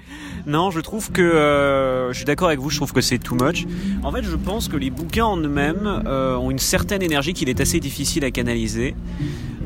[0.46, 2.70] non, je trouve que euh, je suis d'accord avec vous.
[2.70, 3.66] Je trouve que c'est too much.
[4.02, 7.48] En fait, je pense que les bouquins en eux-mêmes euh, ont une certaine énergie qu'il
[7.48, 8.94] est assez difficile à canaliser.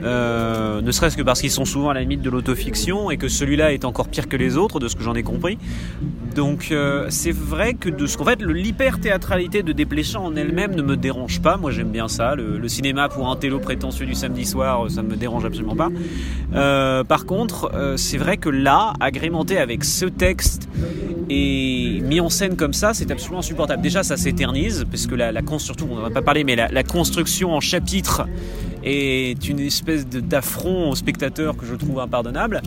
[0.02, 3.28] Euh, ne serait-ce que parce qu'ils sont souvent à la limite de l'autofiction et que
[3.28, 5.58] celui-là est encore pire que les autres, de ce que j'en ai compris.
[6.34, 10.82] Donc euh, c'est vrai que de ce qu'en fait l'hyper-théâtralité de Desplechin en elle-même ne
[10.82, 11.56] me dérange pas.
[11.56, 12.34] Moi j'aime bien ça.
[12.34, 15.88] Le, cinéma pour un télo prétentieux du samedi soir, ça ne me dérange absolument pas.
[16.54, 20.68] Euh, par contre, c'est vrai que là, agrémenté avec ce texte
[21.30, 23.82] et mis en scène comme ça, c'est absolument insupportable.
[23.82, 26.82] Déjà, ça s'éternise, parce que la, la surtout, on n'en pas parlé, mais la, la
[26.82, 28.26] construction en chapitre
[28.86, 32.62] est une espèce d'affront au spectateur que je trouve impardonnable.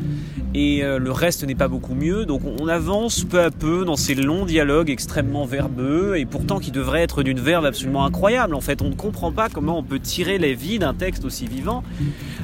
[0.53, 2.25] Et euh, le reste n'est pas beaucoup mieux.
[2.25, 6.71] Donc on avance peu à peu dans ces longs dialogues extrêmement verbeux et pourtant qui
[6.71, 8.53] devraient être d'une verve absolument incroyable.
[8.53, 11.47] En fait, on ne comprend pas comment on peut tirer la vie d'un texte aussi
[11.47, 11.83] vivant,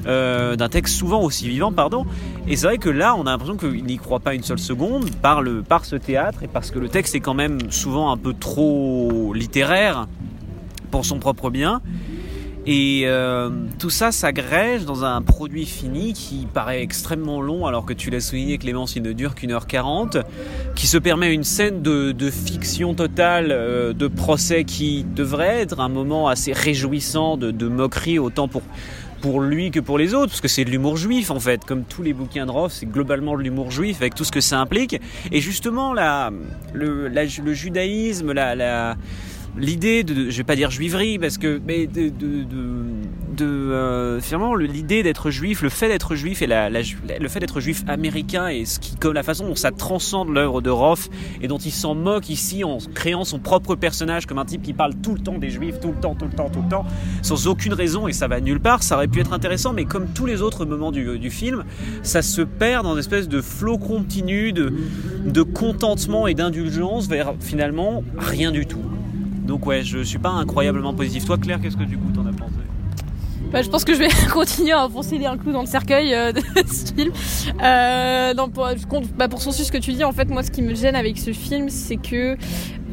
[0.05, 2.05] euh, d'un texte souvent aussi vivant, pardon.
[2.47, 5.09] Et c'est vrai que là, on a l'impression qu'il n'y croit pas une seule seconde
[5.21, 5.43] par
[5.83, 10.07] ce théâtre et parce que le texte est quand même souvent un peu trop littéraire
[10.91, 11.81] pour son propre bien.
[12.67, 17.93] Et euh, tout ça s'agrège dans un produit fini qui paraît extrêmement long, alors que
[17.93, 20.17] tu l'as souligné, Clémence, il ne dure qu'une heure quarante,
[20.73, 25.79] qui se permet une scène de, de fiction totale, euh, de procès qui devrait être
[25.79, 28.63] un moment assez réjouissant de, de moquerie, autant pour
[29.21, 31.83] pour lui que pour les autres, parce que c'est de l'humour juif en fait, comme
[31.83, 34.59] tous les bouquins de Roth, c'est globalement de l'humour juif avec tout ce que ça
[34.59, 35.01] implique.
[35.31, 36.31] Et justement, la,
[36.73, 38.95] le, le judaïsme, la, la
[39.57, 42.11] l'idée de, je vais pas dire juiverie parce que, mais de,
[43.41, 47.83] euh, finalement l'idée d'être juif, le fait d'être juif et la, le fait d'être juif
[47.87, 51.09] américain et ce qui, comme la façon dont ça transcende l'œuvre de Roth
[51.41, 54.73] et dont il s'en moque ici en créant son propre personnage comme un type qui
[54.73, 56.85] parle tout le temps des juifs, tout le temps, tout le temps, tout le temps,
[57.21, 58.83] sans aucune raison et ça va nulle part.
[58.83, 61.63] Ça aurait pu être intéressant, mais comme tous les autres moments du, film,
[62.03, 68.03] ça se perd dans une espèce de flot continu de contentement et d'indulgence vers finalement
[68.17, 68.94] rien du tout.
[69.45, 71.25] Donc ouais, je suis pas incroyablement positif.
[71.25, 72.53] Toi Claire, qu'est-ce que du coup t'en as pensé?
[73.51, 76.31] Bah, je pense que je vais continuer à enfoncer un clou dans le cercueil euh,
[76.31, 77.11] de ce film.
[77.63, 78.67] Euh, non, pour,
[79.17, 81.31] bah, pour ce que tu dis, en fait, moi, ce qui me gêne avec ce
[81.31, 82.37] film, c'est que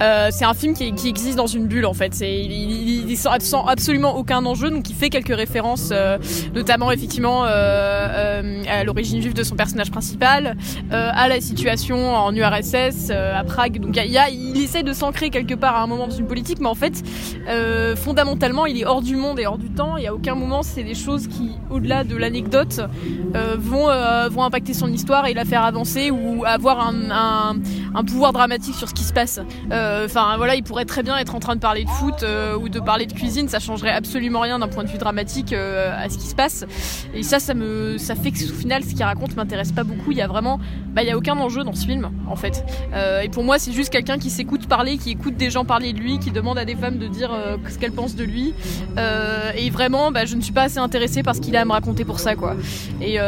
[0.00, 2.14] euh, c'est un film qui, qui, existe dans une bulle en fait.
[2.14, 6.18] C'est, il, il, il, sent absolument aucun enjeu, donc il fait quelques références, euh,
[6.54, 10.56] notamment effectivement euh, euh à l'origine juive de son personnage principal,
[10.92, 13.80] euh, à la situation en URSS, à Prague.
[13.80, 16.26] Donc il, y a, il essaie de s'ancrer quelque part à un moment dans une
[16.26, 17.02] politique, mais en fait,
[17.96, 19.96] fondamentalement, il est hors du monde et hors du temps.
[19.96, 22.80] Il y a aucun moment, c'est des choses qui, au-delà de l'anecdote,
[23.58, 23.88] vont
[24.30, 27.56] vont impacter son histoire et la faire avancer ou avoir un, un,
[27.94, 29.40] un pouvoir dramatique sur ce qui se passe.
[30.04, 32.68] Enfin voilà, il pourrait très bien être en train de parler de foot euh, ou
[32.68, 36.08] de parler de cuisine, ça changerait absolument rien d'un point de vue dramatique euh, à
[36.08, 36.64] ce qui se passe.
[37.14, 40.10] Et ça, ça me, ça fait que au final, ce qu'il raconte m'intéresse pas beaucoup.
[40.10, 42.64] Il y a vraiment, bah il y a aucun enjeu dans ce film en fait.
[43.22, 45.98] et pour moi, c'est juste quelqu'un qui s'écoute parler, qui écoute des gens parler de
[45.98, 47.30] lui, qui demande à des femmes de dire
[47.68, 48.54] ce qu'elles pensent de lui.
[49.56, 51.72] et vraiment, bah, je ne suis pas assez intéressée par ce qu'il a à me
[51.72, 52.56] raconter pour ça quoi.
[53.00, 53.18] Et,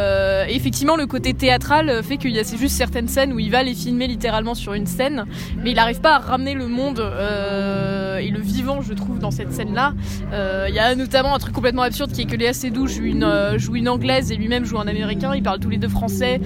[0.49, 3.62] effectivement, le côté théâtral fait qu'il y a c'est juste certaines scènes où il va
[3.62, 5.27] les filmer littéralement sur une scène,
[5.62, 9.31] mais il n'arrive pas à ramener le monde euh, et le vivant, je trouve, dans
[9.31, 9.95] cette scène-là.
[10.33, 13.05] Euh, il y a notamment un truc complètement absurde qui est que Léa Seydoux joue
[13.05, 15.35] une, euh, joue une anglaise et lui-même joue un américain.
[15.35, 16.41] Ils parlent tous les deux français.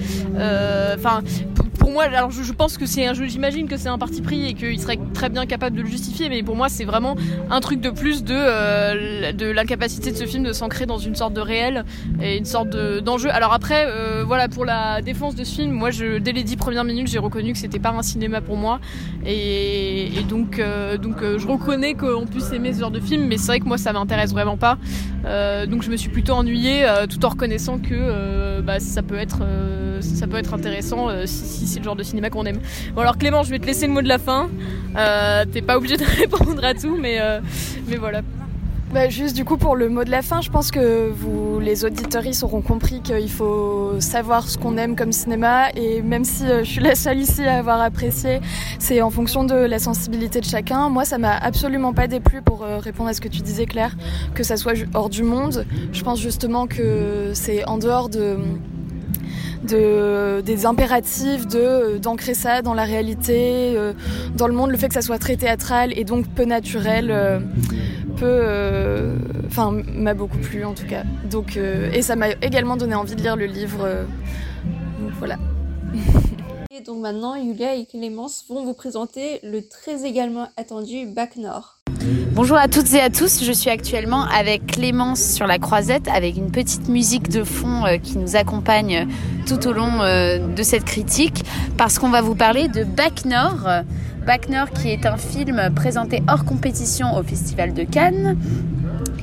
[0.95, 1.21] Enfin,
[1.89, 4.53] moi, alors je, pense que c'est un jeu, j'imagine que c'est un parti pris et
[4.53, 7.15] qu'il serait très bien capable de le justifier, mais pour moi, c'est vraiment
[7.49, 11.15] un truc de plus de, euh, de l'incapacité de ce film de s'ancrer dans une
[11.15, 11.85] sorte de réel
[12.21, 13.29] et une sorte d'enjeu.
[13.29, 16.57] alors après, euh, voilà, pour la défense de ce film, moi, je, dès les dix
[16.57, 18.79] premières minutes, j'ai reconnu que c'était pas un cinéma pour moi,
[19.25, 23.47] et, donc, euh, donc je reconnais qu'on puisse aimer ce genre de film, mais c'est
[23.47, 24.77] vrai que moi, ça m'intéresse vraiment pas.
[25.67, 29.39] donc je me suis plutôt ennuyée, tout en reconnaissant que bah, ça peut être,
[30.01, 32.59] ça peut être intéressant si c'est le genre de cinéma qu'on aime.
[32.93, 34.49] Bon alors Clément, je vais te laisser le mot de la fin.
[34.97, 37.39] Euh, T'es pas obligé de répondre à tout, mais, euh,
[37.87, 38.21] mais voilà.
[38.93, 41.85] Bah juste du coup pour le mot de la fin, je pense que vous, les
[41.85, 46.63] auditories, auront compris qu'il faut savoir ce qu'on aime comme cinéma et même si euh,
[46.63, 48.41] je suis la seule ici à avoir apprécié,
[48.79, 50.89] c'est en fonction de la sensibilité de chacun.
[50.89, 53.95] Moi, ça m'a absolument pas déplu pour euh, répondre à ce que tu disais Claire,
[54.33, 55.65] que ça soit hors du monde.
[55.93, 58.37] Je pense justement que c'est en dehors de
[59.63, 63.93] de, des impératifs de d'ancrer ça dans la réalité, euh,
[64.35, 67.39] dans le monde, le fait que ça soit très théâtral et donc peu naturel, euh,
[68.17, 69.15] peu, euh,
[69.47, 71.03] enfin m'a beaucoup plu en tout cas.
[71.29, 73.87] Donc et ça m'a également donné envie de lire le livre.
[75.17, 75.37] voilà.
[76.71, 81.78] Et donc maintenant, Julia et Clémence vont vous présenter le très également attendu Bac Nord.
[82.31, 86.37] Bonjour à toutes et à tous, je suis actuellement avec Clémence sur la croisette avec
[86.37, 89.07] une petite musique de fond euh, qui nous accompagne
[89.47, 91.43] tout au long euh, de cette critique
[91.75, 93.67] parce qu'on va vous parler de Bac Nord.
[94.27, 98.37] Bac Nord qui est un film présenté hors compétition au Festival de Cannes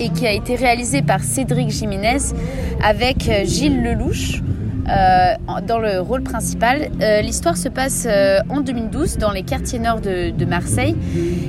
[0.01, 2.35] et qui a été réalisé par Cédric Jiménez
[2.83, 4.43] avec Gilles Lelouch.
[4.89, 5.35] Euh,
[5.67, 6.91] dans le rôle principal.
[7.01, 10.97] Euh, l'histoire se passe euh, en 2012 dans les quartiers nord de, Marseille.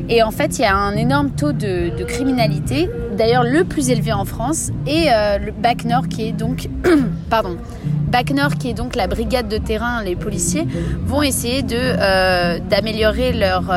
[0.10, 4.12] Et en fait, il y a un énorme taux de criminalité, d'ailleurs le plus élevé
[4.12, 6.68] en France, et le BAC Nord qui est donc...
[7.30, 7.58] pardon.
[8.08, 10.66] BAC Nord, qui est donc la brigade de terrain, les policiers,
[11.06, 13.72] vont essayer de euh, d'améliorer leurs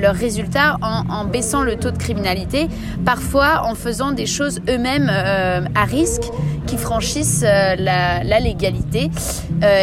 [0.00, 2.68] leurs résultats en, en, baissant le taux de criminalité,
[3.04, 6.24] parfois en faisant des choses eux-mêmes euh, à risque
[6.66, 9.10] qui franchissent euh, la, la, légalité.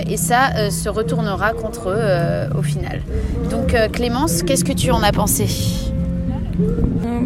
[0.08, 3.02] Et ça se retournera contre eux au final.
[3.50, 5.48] Donc Clémence, qu'est-ce que tu en as pensé?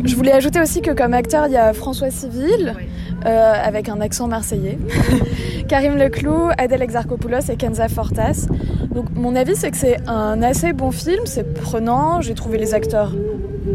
[0.06, 2.76] Je voulais ajouter aussi que comme acteur, il y a François Civil,
[3.26, 4.78] euh, avec un accent marseillais,
[5.68, 8.48] Karim Leclou, Adèle Exarchopoulos et Kenza Fortas.
[8.94, 12.74] Donc mon avis, c'est que c'est un assez bon film, c'est prenant, j'ai trouvé les
[12.74, 13.14] acteurs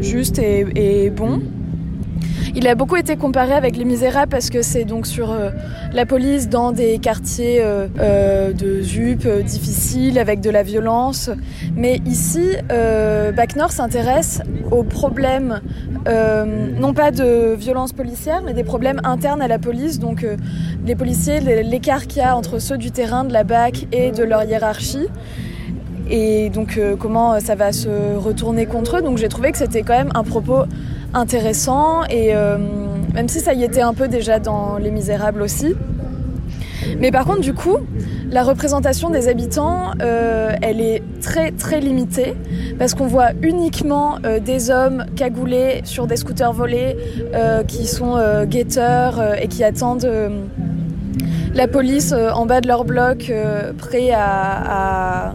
[0.00, 1.40] justes et, bons.
[2.54, 5.50] Il a beaucoup été comparé avec Les Misérables parce que c'est donc sur euh,
[5.92, 11.30] la police dans des quartiers euh, de ZUP difficiles avec de la violence.
[11.74, 15.60] Mais ici, Bac Nord s'intéresse aux problèmes,
[16.06, 16.44] euh,
[16.78, 19.98] non pas de violence policière, mais des problèmes internes à la police.
[19.98, 20.26] Donc
[20.86, 24.22] les policiers, l'écart qu'il y a entre ceux du terrain, de la BAC et de
[24.22, 25.08] leur hiérarchie
[26.10, 29.02] et donc euh, comment ça va se retourner contre eux.
[29.02, 30.64] Donc j'ai trouvé que c'était quand même un propos
[31.14, 32.58] intéressant et euh,
[33.14, 35.74] même si ça y était un peu déjà dans Les Misérables aussi.
[36.98, 37.76] Mais par contre du coup,
[38.30, 42.34] la représentation des habitants, euh, elle est très très limitée
[42.78, 46.96] parce qu'on voit uniquement euh, des hommes cagoulés sur des scooters volés
[47.34, 50.10] euh, qui sont guetteurs et qui attendent
[51.54, 55.32] la police en bas de leur bloc à,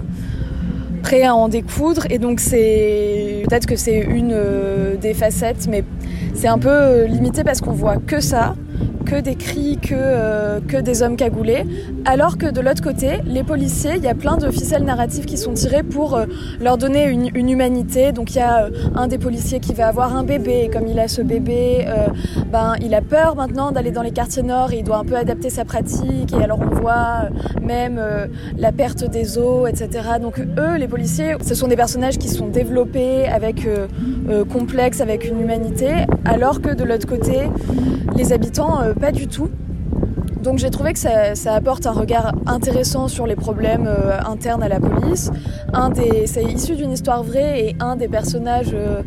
[1.02, 2.06] prêt à en découdre.
[2.12, 4.38] Et donc c'est peut-être que c'est une
[5.02, 5.84] des facettes mais
[6.36, 8.54] c'est un peu limité parce qu'on voit que ça
[9.14, 11.66] que des cris, que, euh, que des hommes cagoulés,
[12.04, 15.38] alors que de l'autre côté, les policiers, il y a plein de ficelles narratives qui
[15.38, 16.26] sont tirées pour euh,
[16.60, 18.12] leur donner une, une, humanité.
[18.12, 20.88] Donc il y a euh, un des policiers qui va avoir un bébé, et comme
[20.88, 21.86] il a ce bébé,
[22.52, 25.16] ben, il a peur maintenant d'aller dans les quartiers nord, et il doit un peu
[25.16, 27.30] adapter sa pratique, et alors on voit
[27.62, 28.02] même
[28.58, 29.90] la perte des eaux, etc.
[30.20, 33.68] Donc eux, les policiers, ce sont des personnages qui sont développés avec
[34.52, 35.92] complexes, avec une humanité,
[36.26, 37.50] alors que de l'autre côté,
[38.16, 39.50] les habitants, pas du tout.
[40.42, 44.70] Donc j'ai trouvé que ça, apporte un regard intéressant sur les problèmes euh, internes à
[44.70, 45.30] la police.
[45.74, 49.02] Un des, c'est issu d'une histoire vraie et un des personnages euh,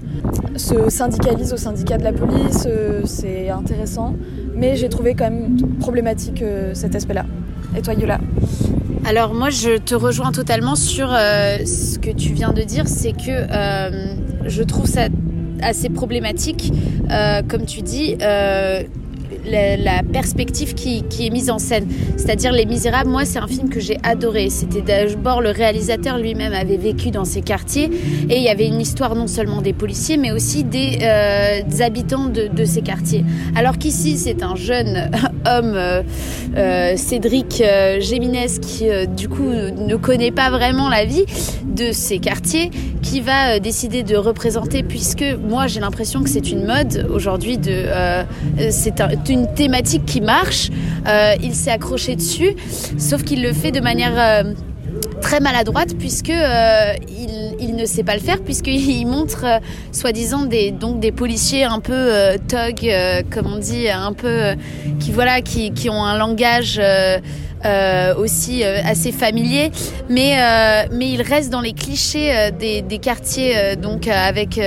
[0.57, 2.67] se syndicalise au syndicat de la police.
[2.67, 4.15] Euh, c'est intéressant,
[4.55, 7.25] mais j'ai trouvé quand même problématique cet aspect-là.
[7.75, 8.19] Et toi, Yola?
[9.07, 13.47] Alors moi je te rejoins totalement sur ce que tu viens de dire, c'est que
[14.45, 15.09] je trouve ça
[15.63, 16.73] assez problématique,
[17.49, 18.17] comme tu dis,
[19.47, 21.87] la, perspective qui, qui, est mise en scène.
[22.17, 24.51] C'est-à-dire Les Misérables, moi c'est un film que j'ai adoré.
[24.51, 27.91] C'était d'abord le réalisateur lui-même avait vécu dans ces quartiers
[28.29, 31.83] et il y avait une histoire non seulement des policiers mais aussi des, euh, des
[31.83, 33.25] habitants de, de, ces quartiers.
[33.55, 35.11] Alors qu'ici c'est un jeune
[35.47, 36.03] euh,
[36.57, 37.63] euh, Cédric
[38.01, 41.25] Géminez, qui du coup ne connaît pas vraiment la vie
[41.65, 42.71] de ces quartiers,
[43.03, 47.59] qui va décider de représenter puisque moi j'ai l'impression que c'est une mode aujourd'hui
[48.71, 50.71] c'est un, une thématique qui marche.
[51.07, 52.55] Euh, il s'est accroché dessus,
[52.99, 54.53] sauf qu'il le fait de manière euh,
[55.21, 59.59] très maladroite puisque euh, il, il, ne sait pas le faire puisqu'il montre euh,
[59.93, 62.91] soi-disant des donc des policiers un peu euh, thug
[63.31, 64.55] comme on dit un peu
[65.01, 66.81] qui voilà qui, qui ont un langage
[67.67, 69.73] euh, aussi euh, assez familier,
[70.09, 74.61] mais euh, mais il reste dans les clichés des, des quartiers donc avec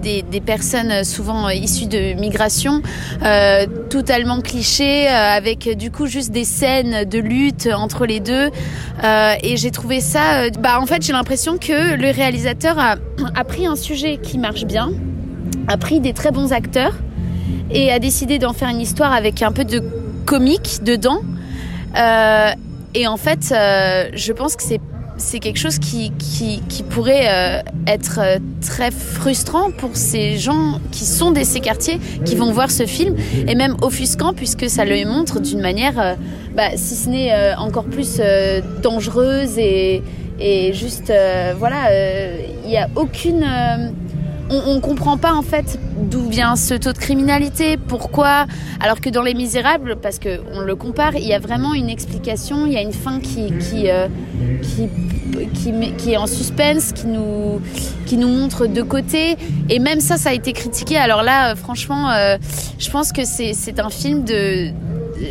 [0.00, 2.82] des, personnes souvent issues de migration,
[3.22, 8.50] euh, totalement clichés, euh, avec du coup juste des scènes de lutte entre les deux.
[9.04, 12.96] Euh, et j'ai trouvé ça, bah en fait j'ai l'impression que le réalisateur a,
[13.44, 14.90] pris un sujet qui marche bien,
[15.68, 16.94] a pris des très bons acteurs
[17.70, 19.82] et a décidé d'en faire une histoire avec un peu de
[20.24, 21.20] comique dedans.
[22.92, 24.80] Et en fait, je pense que c'est
[25.20, 26.12] c'est quelque chose qui,
[26.88, 28.20] pourrait euh, être
[28.60, 33.16] très frustrant pour ces gens qui sont de ces quartiers, qui vont voir ce film,
[33.46, 36.14] et même offusquant puisque ça le montre d'une manière, euh,
[36.56, 40.02] bah, si ce n'est euh, encore plus euh, dangereuse et,
[40.40, 41.12] et juste,
[41.58, 41.90] voilà,
[42.64, 43.44] il n'y a aucune
[44.50, 48.46] on, on comprend pas en fait d'où vient ce taux de criminalité, pourquoi,
[48.80, 51.88] alors que dans Les Misérables, parce que on le compare, il y a vraiment une
[51.88, 54.08] explication, il y a une fin qui euh,
[56.06, 57.60] est en suspense, qui nous
[58.06, 59.36] qui nous montre de côté,
[59.68, 60.96] et même ça, ça a été critiqué.
[60.96, 62.36] Alors là, euh, franchement, euh,
[62.78, 64.72] je pense que c'est un film de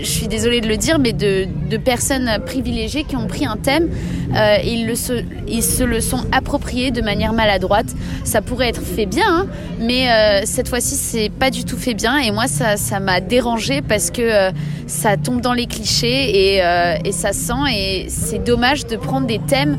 [0.02, 1.48] je suis désolée de le dire, mais de,
[1.78, 3.90] personnes privilégiées qui ont pris un thème
[4.36, 7.88] euh, et ils, le se, ils se le sont appropriés de manière maladroite.
[8.24, 9.48] Ça pourrait être fait bien, hein,
[9.80, 12.18] mais euh, cette fois-ci, c'est pas du tout fait bien.
[12.18, 14.52] Et moi, ça, ça m'a dérangé parce que euh,
[14.88, 17.54] ça tombe dans les clichés et, euh, ça sent.
[17.72, 19.78] Et c'est dommage de prendre des thèmes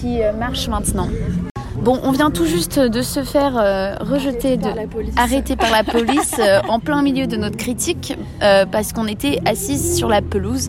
[0.00, 1.08] qui euh, marchent maintenant.
[1.82, 4.68] Bon, on vient tout juste de se faire euh, rejeter, de,
[5.16, 9.38] arrêter par la police euh, en plein milieu de notre critique euh, parce qu'on était
[9.46, 10.68] assises sur la pelouse.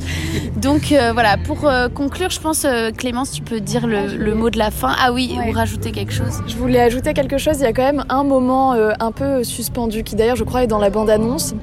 [0.58, 2.66] Donc voilà, pour conclure, je pense,
[2.98, 4.94] Clémence, tu peux dire le, le mot de la fin.
[5.00, 5.50] Ah oui, Ouais.
[5.50, 6.42] ou rajouter quelque chose.
[6.48, 7.58] Je voulais ajouter quelque chose.
[7.60, 10.68] Il y a quand même un moment un peu suspendu qui, d'ailleurs, je crois, est
[10.68, 11.54] dans la bande-annonce.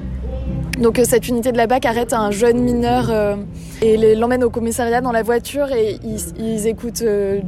[0.79, 3.37] Donc, euh, cette unité de la BAC arrête un jeune mineur euh,
[3.83, 7.41] et l'emmène au commissariat dans la voiture et ils, ils écoutent euh,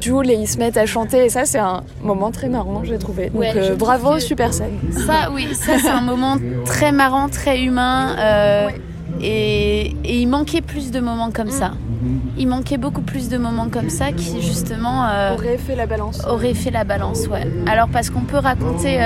[0.00, 1.24] Jules et ils se mettent à chanter.
[1.24, 3.30] Et ça, c'est un moment très marrant, j'ai trouvé.
[3.30, 4.78] Donc, Ouais, euh, bravo, super scène.
[4.92, 8.14] Ça, oui, ça c'est un moment très marrant, très humain.
[9.20, 11.72] et, et il manquait plus de moments comme ça.
[12.38, 16.22] Il manquait beaucoup plus de moments comme ça qui justement euh, aurait fait la balance.
[16.28, 17.46] aurait fait la balance, ouais.
[17.66, 18.98] Alors parce qu'on peut raconter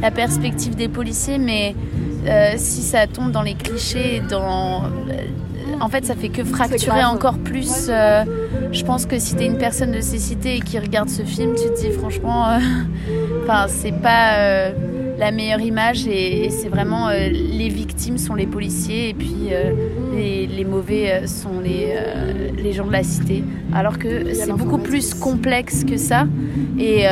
[0.00, 1.76] la perspective des policiers, mais
[2.26, 7.04] euh, si ça tombe dans les clichés, dans, euh, en fait, ça fait que fracturer
[7.04, 7.86] encore plus.
[7.88, 8.24] euh,
[8.72, 11.68] je pense que si t'es une personne de cécité et qui regarde ce film, tu
[11.70, 12.46] te dis franchement,
[13.42, 14.70] enfin, c'est pas
[15.18, 19.48] la meilleure image et, et c'est vraiment euh, les victimes sont les policiers et puis
[19.52, 19.72] euh,
[20.14, 23.44] les, les mauvais sont les, euh, les gens de la cité.
[23.74, 26.26] Alors que c'est beaucoup plus complexe que ça
[26.78, 27.04] et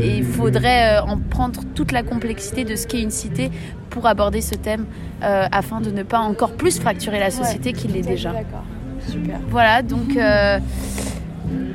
[0.00, 3.50] et il faudrait euh, en prendre toute la complexité de ce qu'est une cité
[3.90, 4.86] pour aborder ce thème
[5.22, 8.32] euh, afin de ne pas encore plus fracturer la société qu'il l'est déjà.
[8.32, 8.64] D'accord.
[9.08, 9.38] Super.
[9.48, 10.58] Voilà, donc euh,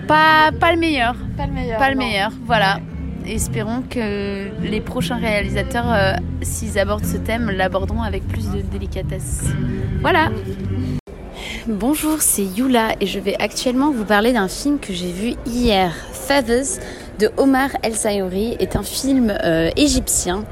[0.07, 1.77] pas, pas le meilleur, Pas le meilleur.
[1.79, 2.05] pas le non.
[2.05, 2.79] meilleur, voilà.
[3.25, 9.43] Espérons que les prochains réalisateurs, euh, s'ils abordent ce thème, l'aborderont avec plus de délicatesse.
[9.99, 10.29] Voilà.
[11.67, 15.93] Bonjour, c'est Yula et je vais actuellement vous parler d'un film que j'ai vu hier.
[16.13, 16.79] Feathers
[17.19, 20.43] de Omar El Sayouri est un film euh, égyptien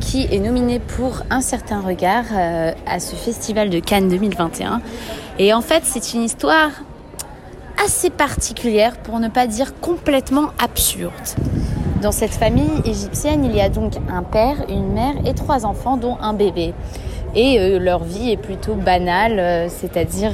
[0.00, 4.80] qui est nominé pour Un certain regard euh, à ce festival de Cannes 2021.
[5.38, 6.70] Et en fait, c'est une histoire
[7.84, 11.12] assez particulière, pour ne pas dire complètement absurde.
[12.00, 15.96] Dans cette famille égyptienne, il y a donc un père, une mère et trois enfants,
[15.96, 16.74] dont un bébé.
[17.34, 20.32] Et euh, leur vie est plutôt banale, c'est-à-dire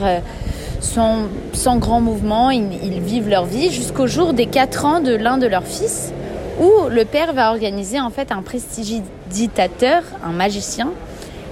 [0.80, 5.38] sans, grand mouvement, ils, ils vivent leur vie jusqu'au jour des 4 ans de l'un
[5.38, 6.12] de leurs fils,
[6.60, 10.90] où le père va organiser en fait un prestidigitateur, un magicien,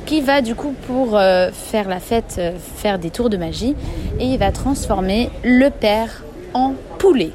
[0.06, 3.76] qui va du coup pour euh, faire la fête, euh, faire des tours de magie,
[4.18, 7.30] et il va transformer le père en poulet,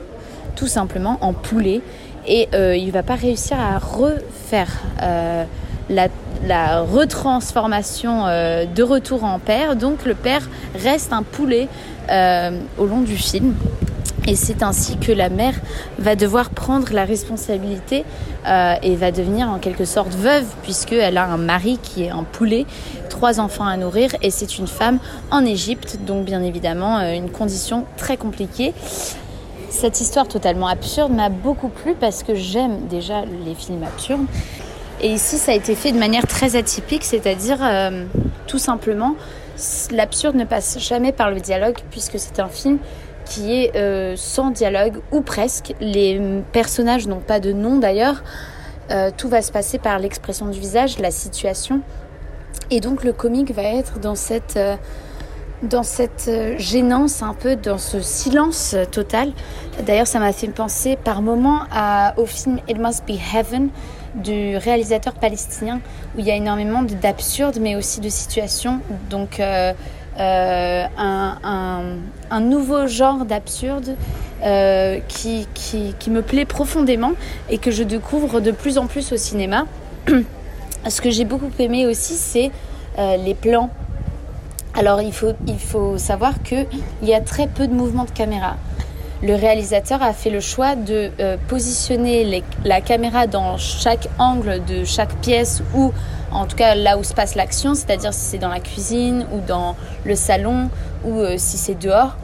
[0.56, 1.82] tout simplement en poulet,
[2.28, 5.44] et euh, il va pas réussir à refaire euh,
[5.90, 6.08] la,
[6.46, 10.42] la retransformation euh, de retour en père, donc le père
[10.76, 11.68] reste un poulet
[12.10, 13.56] euh, au long du film.
[14.26, 15.56] Et c'est ainsi que la mère
[16.00, 18.06] va devoir prendre la responsabilité
[18.48, 22.24] euh, et va devenir en quelque sorte veuve puisqu'elle a un mari qui est un
[22.24, 22.66] poulet,
[23.10, 27.86] trois enfants à nourrir et c'est une femme en Égypte, donc bien évidemment une condition
[27.98, 28.74] très compliquée.
[29.70, 34.26] Cette histoire totalement absurde m'a beaucoup plu parce que j'aime déjà les films absurdes.
[35.04, 38.06] Et ici, ça a été fait de manière très atypique, c'est-à-dire euh,
[38.48, 39.18] tout simplement,
[39.92, 42.78] l'absurde ne passe jamais par le dialogue puisque c'est un film
[43.26, 45.76] qui est euh, sans dialogue ou presque.
[45.82, 46.22] Les
[46.54, 48.24] personnages n'ont pas de nom d'ailleurs.
[48.92, 51.82] Euh, tout va se passer par l'expression du visage, la situation.
[52.72, 54.58] Et donc le comique va être dans cette,
[55.64, 59.34] dans cette gênance, un peu dans ce silence total.
[59.86, 61.64] D'ailleurs, ça m'a fait penser par moments
[62.16, 63.70] au film It Must Be Heaven
[64.16, 65.80] du réalisateur palestinien
[66.16, 68.80] où il y a énormément de- d'absurdes mais aussi de situations.
[69.10, 69.74] Donc euh,
[70.20, 71.38] euh, un,
[72.30, 73.96] un- nouveau genre d'absurde
[74.44, 77.14] euh, qui, qui, me plaît profondément
[77.50, 79.66] et que je découvre de plus en plus au cinéma.
[80.88, 82.52] Ce que j'ai beaucoup aimé aussi, c'est
[82.98, 83.70] les plans.
[84.76, 86.68] Alors il faut, il faut savoir qu'il
[87.04, 88.58] y a très peu de mouvements de caméra.
[89.24, 94.84] Le réalisateur a fait le choix de euh, positionner la caméra dans chaque angle de
[94.84, 95.94] chaque pièce ou
[96.30, 99.40] en tout cas là où se passe l'action, c'est-à-dire si c'est dans la cuisine ou
[99.40, 100.70] dans le salon
[101.06, 102.18] ou euh, si c'est dehors.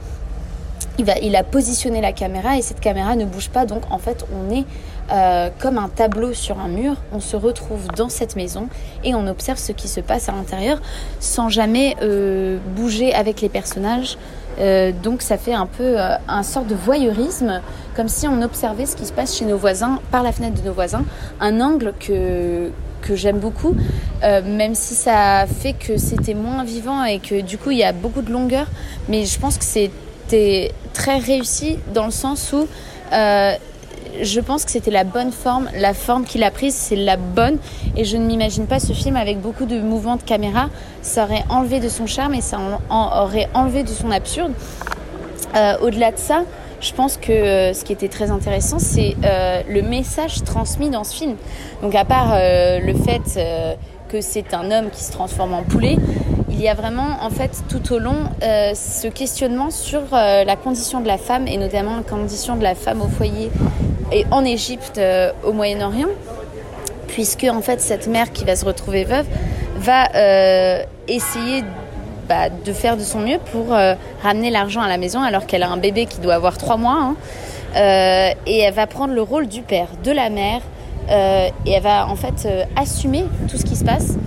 [0.98, 3.66] il, a positionné la caméra et cette caméra ne bouge pas.
[3.66, 4.66] Donc en fait, on est
[5.14, 6.96] euh, comme un tableau sur un mur.
[7.14, 8.68] On se retrouve dans cette maison
[9.06, 10.82] et on observe ce qui se passe à l'intérieur
[11.22, 11.96] sans jamais
[12.76, 14.18] bouger avec les personnages.
[14.60, 15.98] Euh, donc ça fait un peu
[16.28, 17.62] un sort de voyeurisme,
[17.96, 20.68] comme si on observait ce qui se passe chez nos voisins par la fenêtre de
[20.68, 21.06] nos voisins.
[21.40, 23.78] Un angle que que j'aime beaucoup,
[24.22, 27.94] même si ça fait que c'était moins vivant et que du coup il y a
[27.94, 28.68] beaucoup de longueur.
[29.08, 32.68] Mais je pense que c'était très réussi dans le sens où
[33.12, 33.54] euh,
[34.22, 37.58] je pense que c'était la bonne forme, la forme qu'il a prise, c'est la bonne.
[37.96, 40.70] Et je ne m'imagine pas ce film avec beaucoup de mouvements de caméra.
[41.02, 42.60] Ça aurait enlevé de son charme et ça
[42.90, 44.54] aurait enlevé de son absurde.
[45.56, 46.44] Euh, au-delà de ça,
[46.82, 51.16] je pense que euh, ce qui était très intéressant, c'est le message transmis dans ce
[51.16, 51.36] film.
[51.82, 53.40] Donc à part le fait
[54.10, 55.98] que c'est un homme qui se transforme en poulet,
[56.60, 60.58] il y a vraiment, en fait, tout au long, euh, ce questionnement sur euh, la
[60.58, 63.50] condition de la femme et notamment la condition de la femme au foyer
[64.12, 66.10] et en Égypte, euh, au Moyen-Orient,
[67.08, 69.26] puisque en fait cette mère qui va se retrouver veuve
[69.78, 70.10] va
[71.08, 71.64] essayer
[72.28, 73.76] bah, de faire de son mieux pour
[74.22, 77.00] ramener l'argent à la maison alors qu'elle a un bébé qui doit avoir trois mois,
[77.00, 77.16] hein.
[78.46, 80.60] et elle va prendre le rôle du père, de la mère,
[81.10, 84.18] et elle va en fait assumer tout ce qui se passe.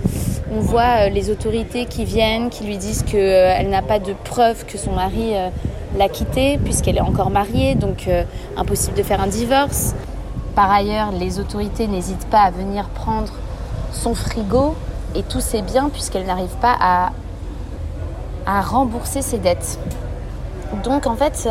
[0.55, 4.65] On voit euh, les autorités qui viennent, qui lui disent qu'elle n'a pas de preuves
[4.65, 5.49] que son mari euh,
[5.97, 8.23] l'a quittée, puisqu'elle est encore mariée, donc euh,
[8.57, 9.93] impossible de faire un divorce.
[10.55, 13.33] Par ailleurs, les autorités n'hésitent pas à venir prendre
[13.91, 14.75] son frigo
[15.15, 17.11] et tous ses biens, puisqu'elle n'arrive pas à,
[18.45, 19.79] à rembourser ses dettes.
[20.83, 21.47] Donc en fait,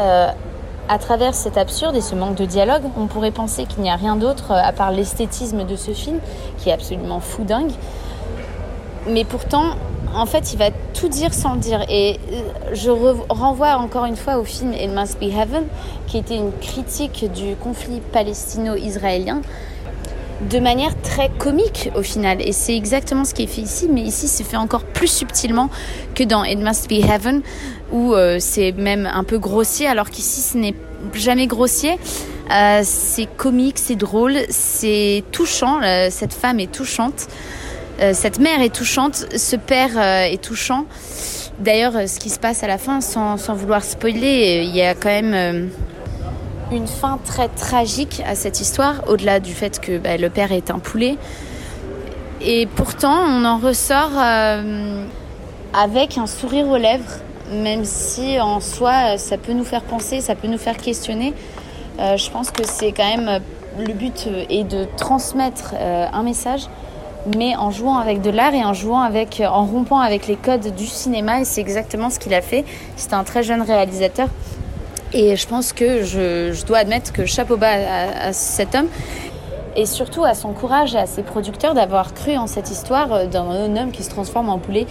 [0.88, 3.97] à travers cet absurde et ce manque de dialogue, on pourrait penser qu'il n'y a
[3.97, 6.18] rien d'autre à part l'esthétisme de ce film,
[6.59, 7.72] qui est absolument fou dingue.
[9.09, 9.76] Mais pourtant,
[10.15, 11.85] en fait, il va tout dire sans le dire.
[11.89, 15.65] Et euh, je renvoie encore une fois au film It Must Be Heaven,
[16.07, 19.43] qui était une critique du conflit palestino-israélien
[20.51, 22.41] de manière très comique au final.
[22.41, 25.71] Et c'est exactement ce qui est fait ici, mais ici c'est fait encore plus subtilement
[26.15, 27.43] que dans It Must Be Heaven,
[27.93, 30.75] où euh, c'est même un peu grossier, alors qu'ici ce n'est
[31.15, 31.99] jamais grossier.
[32.51, 37.29] Euh, c'est comique, c'est drôle, c'est touchant, cette femme est touchante.
[38.03, 40.86] Euh, cette mère est touchante, ce père euh, est touchant.
[41.61, 44.94] D'ailleurs, euh, ce qui se passe à la fin, sans, vouloir spoiler, il y a
[44.94, 45.70] quand même
[46.72, 50.70] une fin très tragique à cette histoire, au-delà du fait que bah, le père est
[50.70, 51.16] un poulet.
[52.40, 54.18] Et pourtant, on en ressort
[55.72, 57.20] avec un sourire aux lèvres,
[57.53, 61.34] même si en soi, ça peut nous faire penser, ça peut nous faire questionner.
[61.98, 63.40] je pense que c'est quand même
[63.78, 66.62] le but est de transmettre un message
[67.37, 70.37] mais en jouant avec de l'art et en jouant avec, euh, en rompant avec les
[70.37, 71.41] codes du cinéma.
[71.41, 72.64] Et c'est exactement ce qu'il a fait.
[72.97, 74.29] C'est un très jeune réalisateur.
[75.12, 77.75] Et je pense que je, dois admettre que chapeau bas
[78.29, 78.89] à, cet homme
[79.77, 83.27] et surtout à son courage et à ses producteurs d'avoir cru en cette histoire euh,
[83.27, 84.87] d'un homme qui se transforme en poulet.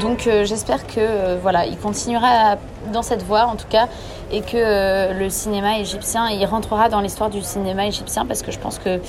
[0.00, 2.56] Donc euh, j'espère que voilà, il continuera
[2.92, 3.88] dans cette voie en tout cas
[4.32, 8.58] et que le cinéma égyptien, il rentrera dans l'histoire du cinéma égyptien parce que je
[8.58, 9.00] pense que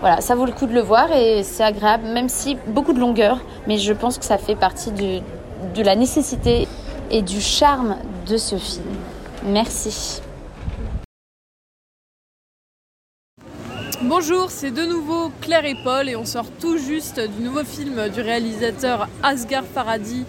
[0.00, 3.00] voilà, ça vaut le coup de le voir et c'est agréable, même si beaucoup de
[3.00, 6.68] longueur, mais je pense que ça fait partie de la nécessité
[7.10, 7.96] et du charme
[8.28, 8.84] de ce film.
[9.44, 10.20] Merci.
[14.08, 18.08] Bonjour, c'est de nouveau Claire et Paul et on sort tout juste du nouveau film
[18.08, 20.24] du réalisateur Asghar Farhadi,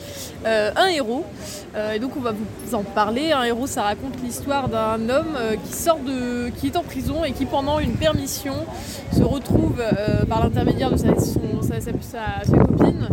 [0.47, 1.23] euh, Un héros.
[1.75, 3.31] Euh, et donc on va vous en parler.
[3.33, 7.23] Un héros, ça raconte l'histoire d'un homme euh, qui sort de, qui est en prison
[7.23, 8.55] et qui pendant une permission
[9.15, 9.79] se retrouve
[10.27, 11.09] par l'intermédiaire de sa,
[12.57, 13.09] copine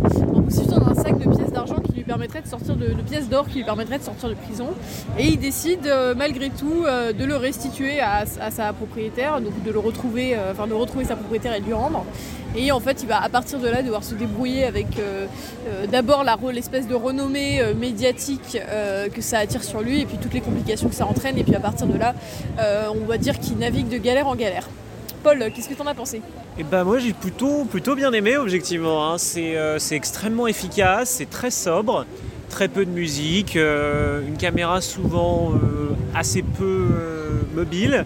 [0.59, 3.47] en possession d'un sac de pièces d'argent qui lui permettrait de sortir de, pièces d'or
[3.47, 4.67] qui lui permettrait de sortir de prison.
[5.17, 10.37] Et il décide malgré tout de le restituer à, sa propriétaire, donc de le retrouver
[10.51, 12.05] enfin de retrouver sa propriétaire et de lui rendre.
[12.57, 15.27] Et en fait, il va à partir de là devoir se débrouiller avec euh,
[15.67, 18.57] euh, d'abord l'espèce de renommée euh, médiatique
[19.13, 21.37] que ça attire sur lui et puis toutes les complications que ça entraîne.
[21.37, 22.15] Et puis à partir de là,
[22.89, 24.67] on va dire qu'il navigue de galère en galère.
[25.25, 26.21] Paul, qu'est-ce que tu en as pensé?
[26.57, 29.11] Eh ben moi j'ai plutôt, plutôt bien aimé objectivement.
[29.11, 29.17] Hein.
[29.17, 32.05] C'est extrêmement efficace, c'est très sobre,
[32.49, 35.51] très peu de musique, une caméra souvent
[36.13, 36.87] assez peu
[37.53, 38.05] mobile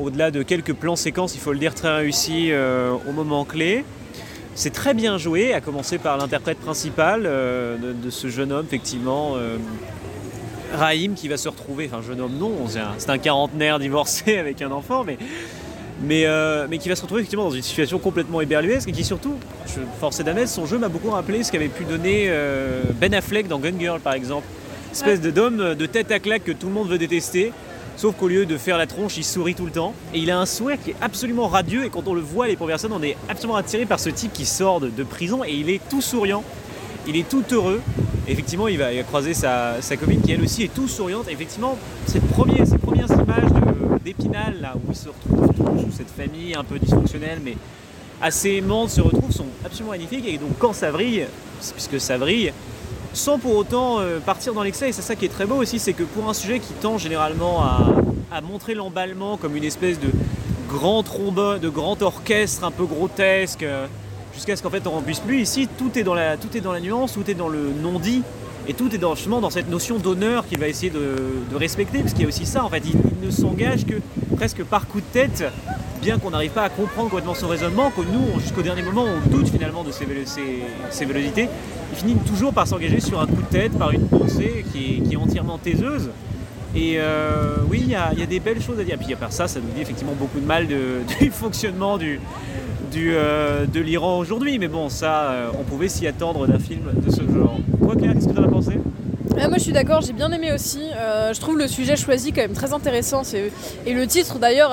[0.00, 3.84] au-delà de quelques plans séquences, il faut le dire, très réussis euh, au moment clé.
[4.54, 9.34] C'est très bien joué, à commencer par l'interprète principal euh, de, ce jeune homme, effectivement,
[9.36, 9.56] euh,
[10.74, 12.52] Raïm, qui va se retrouver, enfin jeune homme non,
[12.98, 15.18] c'est un, quarantenaire divorcé avec un enfant, mais,
[16.02, 16.26] mais,
[16.68, 19.34] mais, qui va se retrouver effectivement dans une situation complètement éberluesque et qui surtout,
[19.66, 22.30] je, force d'admettre, son jeu m'a beaucoup rappelé ce qu'avait pu donner
[23.00, 24.46] Ben Affleck dans Gun Girl par exemple
[24.92, 27.52] espèce de d'homme de tête à claque que tout le monde veut détester.
[27.96, 29.94] Sauf qu'au lieu de faire la tronche, il sourit tout le temps.
[30.14, 31.84] Et il a un sourire qui est absolument radieux.
[31.84, 34.32] Et quand on le voit, les premières personnes, on est absolument attiré par ce type
[34.32, 35.44] qui sort de, de prison.
[35.44, 36.42] Et il est tout souriant.
[37.06, 37.80] Il est tout heureux.
[38.26, 41.28] effectivement, il va, il va croiser sa, sa copine qui elle aussi est tout souriante.
[41.28, 41.76] Et effectivement,
[42.06, 43.69] ces, premiers, ces premières images de-
[44.04, 47.56] d'Épinal, là où il se retrouve tous, cette famille un peu dysfonctionnelle, mais
[48.20, 50.26] assez aimante, se retrouve, sont absolument magnifiques.
[50.26, 51.26] Et donc, quand ça vrille,
[51.74, 52.52] puisque ça vrille,
[53.12, 54.90] sans pour autant euh, partir dans l'excès.
[54.90, 56.98] Et c'est ça qui est très beau aussi, c'est que pour un sujet qui tend
[56.98, 60.08] généralement à, montrer l'emballement comme une espèce de
[60.68, 63.86] grand trombone, de grand orchestre un peu grotesque, euh,
[64.32, 65.40] jusqu'à ce qu'en fait on en puisse plus.
[65.40, 68.22] Ici, tout est dans la, tout est dans la nuance, tout est dans le non-dit.
[68.68, 69.14] Et tout est dans,
[69.50, 72.68] cette notion d'honneur qu'il va essayer de, respecter, parce qu'il y a aussi ça, en
[72.68, 73.94] fait, il, ne s'engage que
[74.36, 75.44] presque par coup de tête,
[76.00, 79.28] bien qu'on n'arrive pas à comprendre complètement son raisonnement, que nous, jusqu'au dernier moment, on
[79.28, 81.48] doute finalement de ses, vélo- ses- ses vélocités,
[81.92, 85.16] il finit toujours par s'engager sur un coup de tête, par une pensée qui est,
[85.16, 86.10] entièrement taiseuse.
[86.74, 88.96] Et euh, oui, il y, a des belles choses à dire.
[88.96, 90.68] Puis à part ça, ça nous dit effectivement beaucoup de mal
[91.20, 92.20] du fonctionnement du,
[92.90, 94.58] du, euh, de l'Iran aujourd'hui.
[94.58, 97.56] Mais bon, ça, euh, on pouvait s'y attendre d'un film de ce genre.
[97.82, 98.72] Toi, Claire, qu'est-ce que tu en as pensé?
[99.40, 100.80] Ah, moi je suis d'accord, j'ai bien aimé aussi.
[100.94, 103.22] Euh, je trouve le sujet choisi quand même très intéressant.
[103.86, 104.72] Et le titre d'ailleurs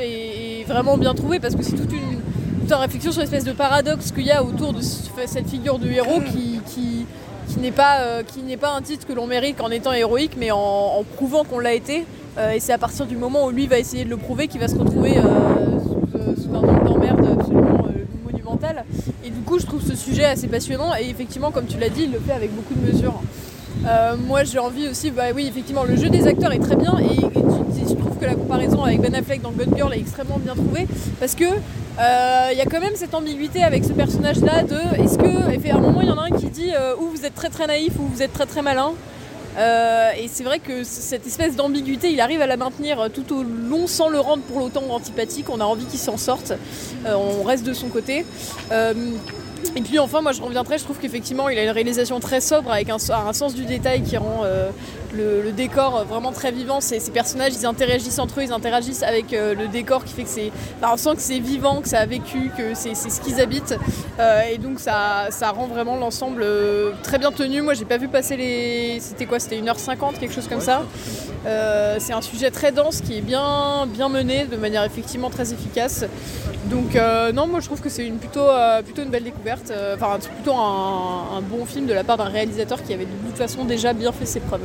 [0.00, 2.18] est vraiment bien trouvé parce que c'est toute une,
[2.60, 5.78] toute une réflexion sur l'espèce de paradoxe qu'il y a autour de ce- cette figure
[5.78, 7.06] du héros qui, qui,
[7.48, 7.98] qui n'est pas,
[8.60, 11.72] pas un titre que l'on mérite en étant héroïque mais en, en prouvant qu'on l'a
[11.72, 12.04] été.
[12.54, 14.66] Et c'est à partir du moment où lui va essayer de le prouver qu'il va
[14.68, 15.22] se retrouver euh,
[15.80, 18.84] sous, euh, sous un nombre d'emmerdes absolument euh, monumental.
[19.24, 22.04] Et du coup je trouve ce sujet assez passionnant et effectivement comme tu l'as dit
[22.04, 23.14] il le fait avec beaucoup de mesure.
[23.86, 26.98] Euh, moi j'ai envie aussi, bah oui effectivement le jeu des acteurs est très bien
[26.98, 27.20] et,
[27.88, 30.86] je trouve que la comparaison avec Ben Affleck dans Gun Girl est extrêmement bien trouvée
[31.18, 34.78] parce que euh, il y a quand même cette ambiguïté avec ce personnage là de
[35.02, 37.08] est-ce que et à un moment il y en a un qui dit euh, ou
[37.08, 38.92] vous êtes très très naïf ou vous êtes très très malin
[39.58, 43.86] et c'est vrai que cette espèce d'ambiguïté, il arrive à la maintenir tout au long
[43.86, 45.50] sans le rendre pour l'autant antipathique.
[45.50, 46.54] On a envie qu'il s'en sorte.
[47.04, 48.24] On reste de son côté.
[49.64, 52.40] Euh, et puis enfin, moi je reviendrai, je trouve qu'effectivement il a une réalisation très
[52.40, 54.70] sobre avec un, un sens du détail qui rend euh,
[55.14, 56.80] le, le décor vraiment très vivant.
[56.80, 60.24] Ces, ces personnages ils interagissent entre eux, ils interagissent avec euh, le décor qui fait
[60.24, 60.50] que c'est.
[60.80, 63.76] enfin, on sent que c'est vivant, que ça a vécu, que c'est ce qu'ils habitent.
[64.18, 67.62] Euh, et donc ça, ça rend vraiment l'ensemble euh, très bien tenu.
[67.62, 68.98] Moi j'ai pas vu passer les.
[69.00, 69.38] C'était quoi?
[69.38, 70.82] C'était 1h50, quelque chose comme ça.
[71.44, 75.52] Euh, c'est un sujet très dense qui est bien, bien mené de manière effectivement très
[75.52, 76.04] efficace.
[76.66, 79.72] Donc euh, non, moi je trouve que c'est une plutôt, euh, plutôt une belle découverte.
[79.94, 83.36] Enfin, plutôt un, un bon film de la part d'un réalisateur qui avait de toute
[83.36, 84.60] façon déjà bien fait ses preuves.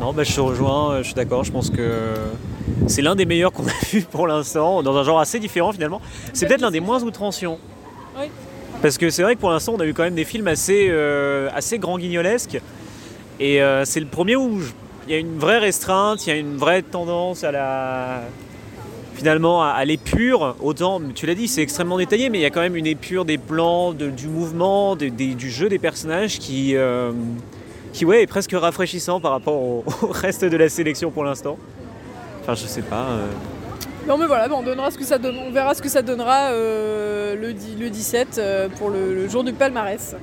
[0.00, 1.44] Non, bah, je te rejoins, je suis d'accord.
[1.44, 2.14] Je pense que
[2.88, 6.00] c'est l'un des meilleurs qu'on a vu pour l'instant, dans un genre assez différent finalement.
[6.32, 7.58] C'est peut-être l'un des moins outranciants.
[8.18, 8.26] Oui.
[8.80, 10.90] Parce que c'est vrai que pour l'instant, on a eu quand même des films assez,
[11.54, 12.58] assez grand guignolesques.
[13.38, 14.72] Et c'est le premier où je-
[15.06, 18.22] il y a une vraie restreinte, il y a une vraie tendance à la.
[19.14, 20.56] Finalement, à, l'épure.
[20.60, 23.24] Autant, tu l'as dit, c'est extrêmement détaillé, mais il y a quand même une épure
[23.24, 26.76] des plans, du mouvement, du jeu des personnages qui.
[26.76, 27.12] euh,
[27.92, 31.56] qui ouais, est presque rafraîchissant par rapport au, reste de la sélection pour l'instant.
[32.42, 33.06] Enfin, je sais pas.
[33.08, 33.26] euh,
[34.08, 36.50] Non mais voilà, on, donnera ce que ça donne, on verra ce que ça donnera
[36.50, 40.16] euh, le, di- le 17 euh, pour le jour du palmarès.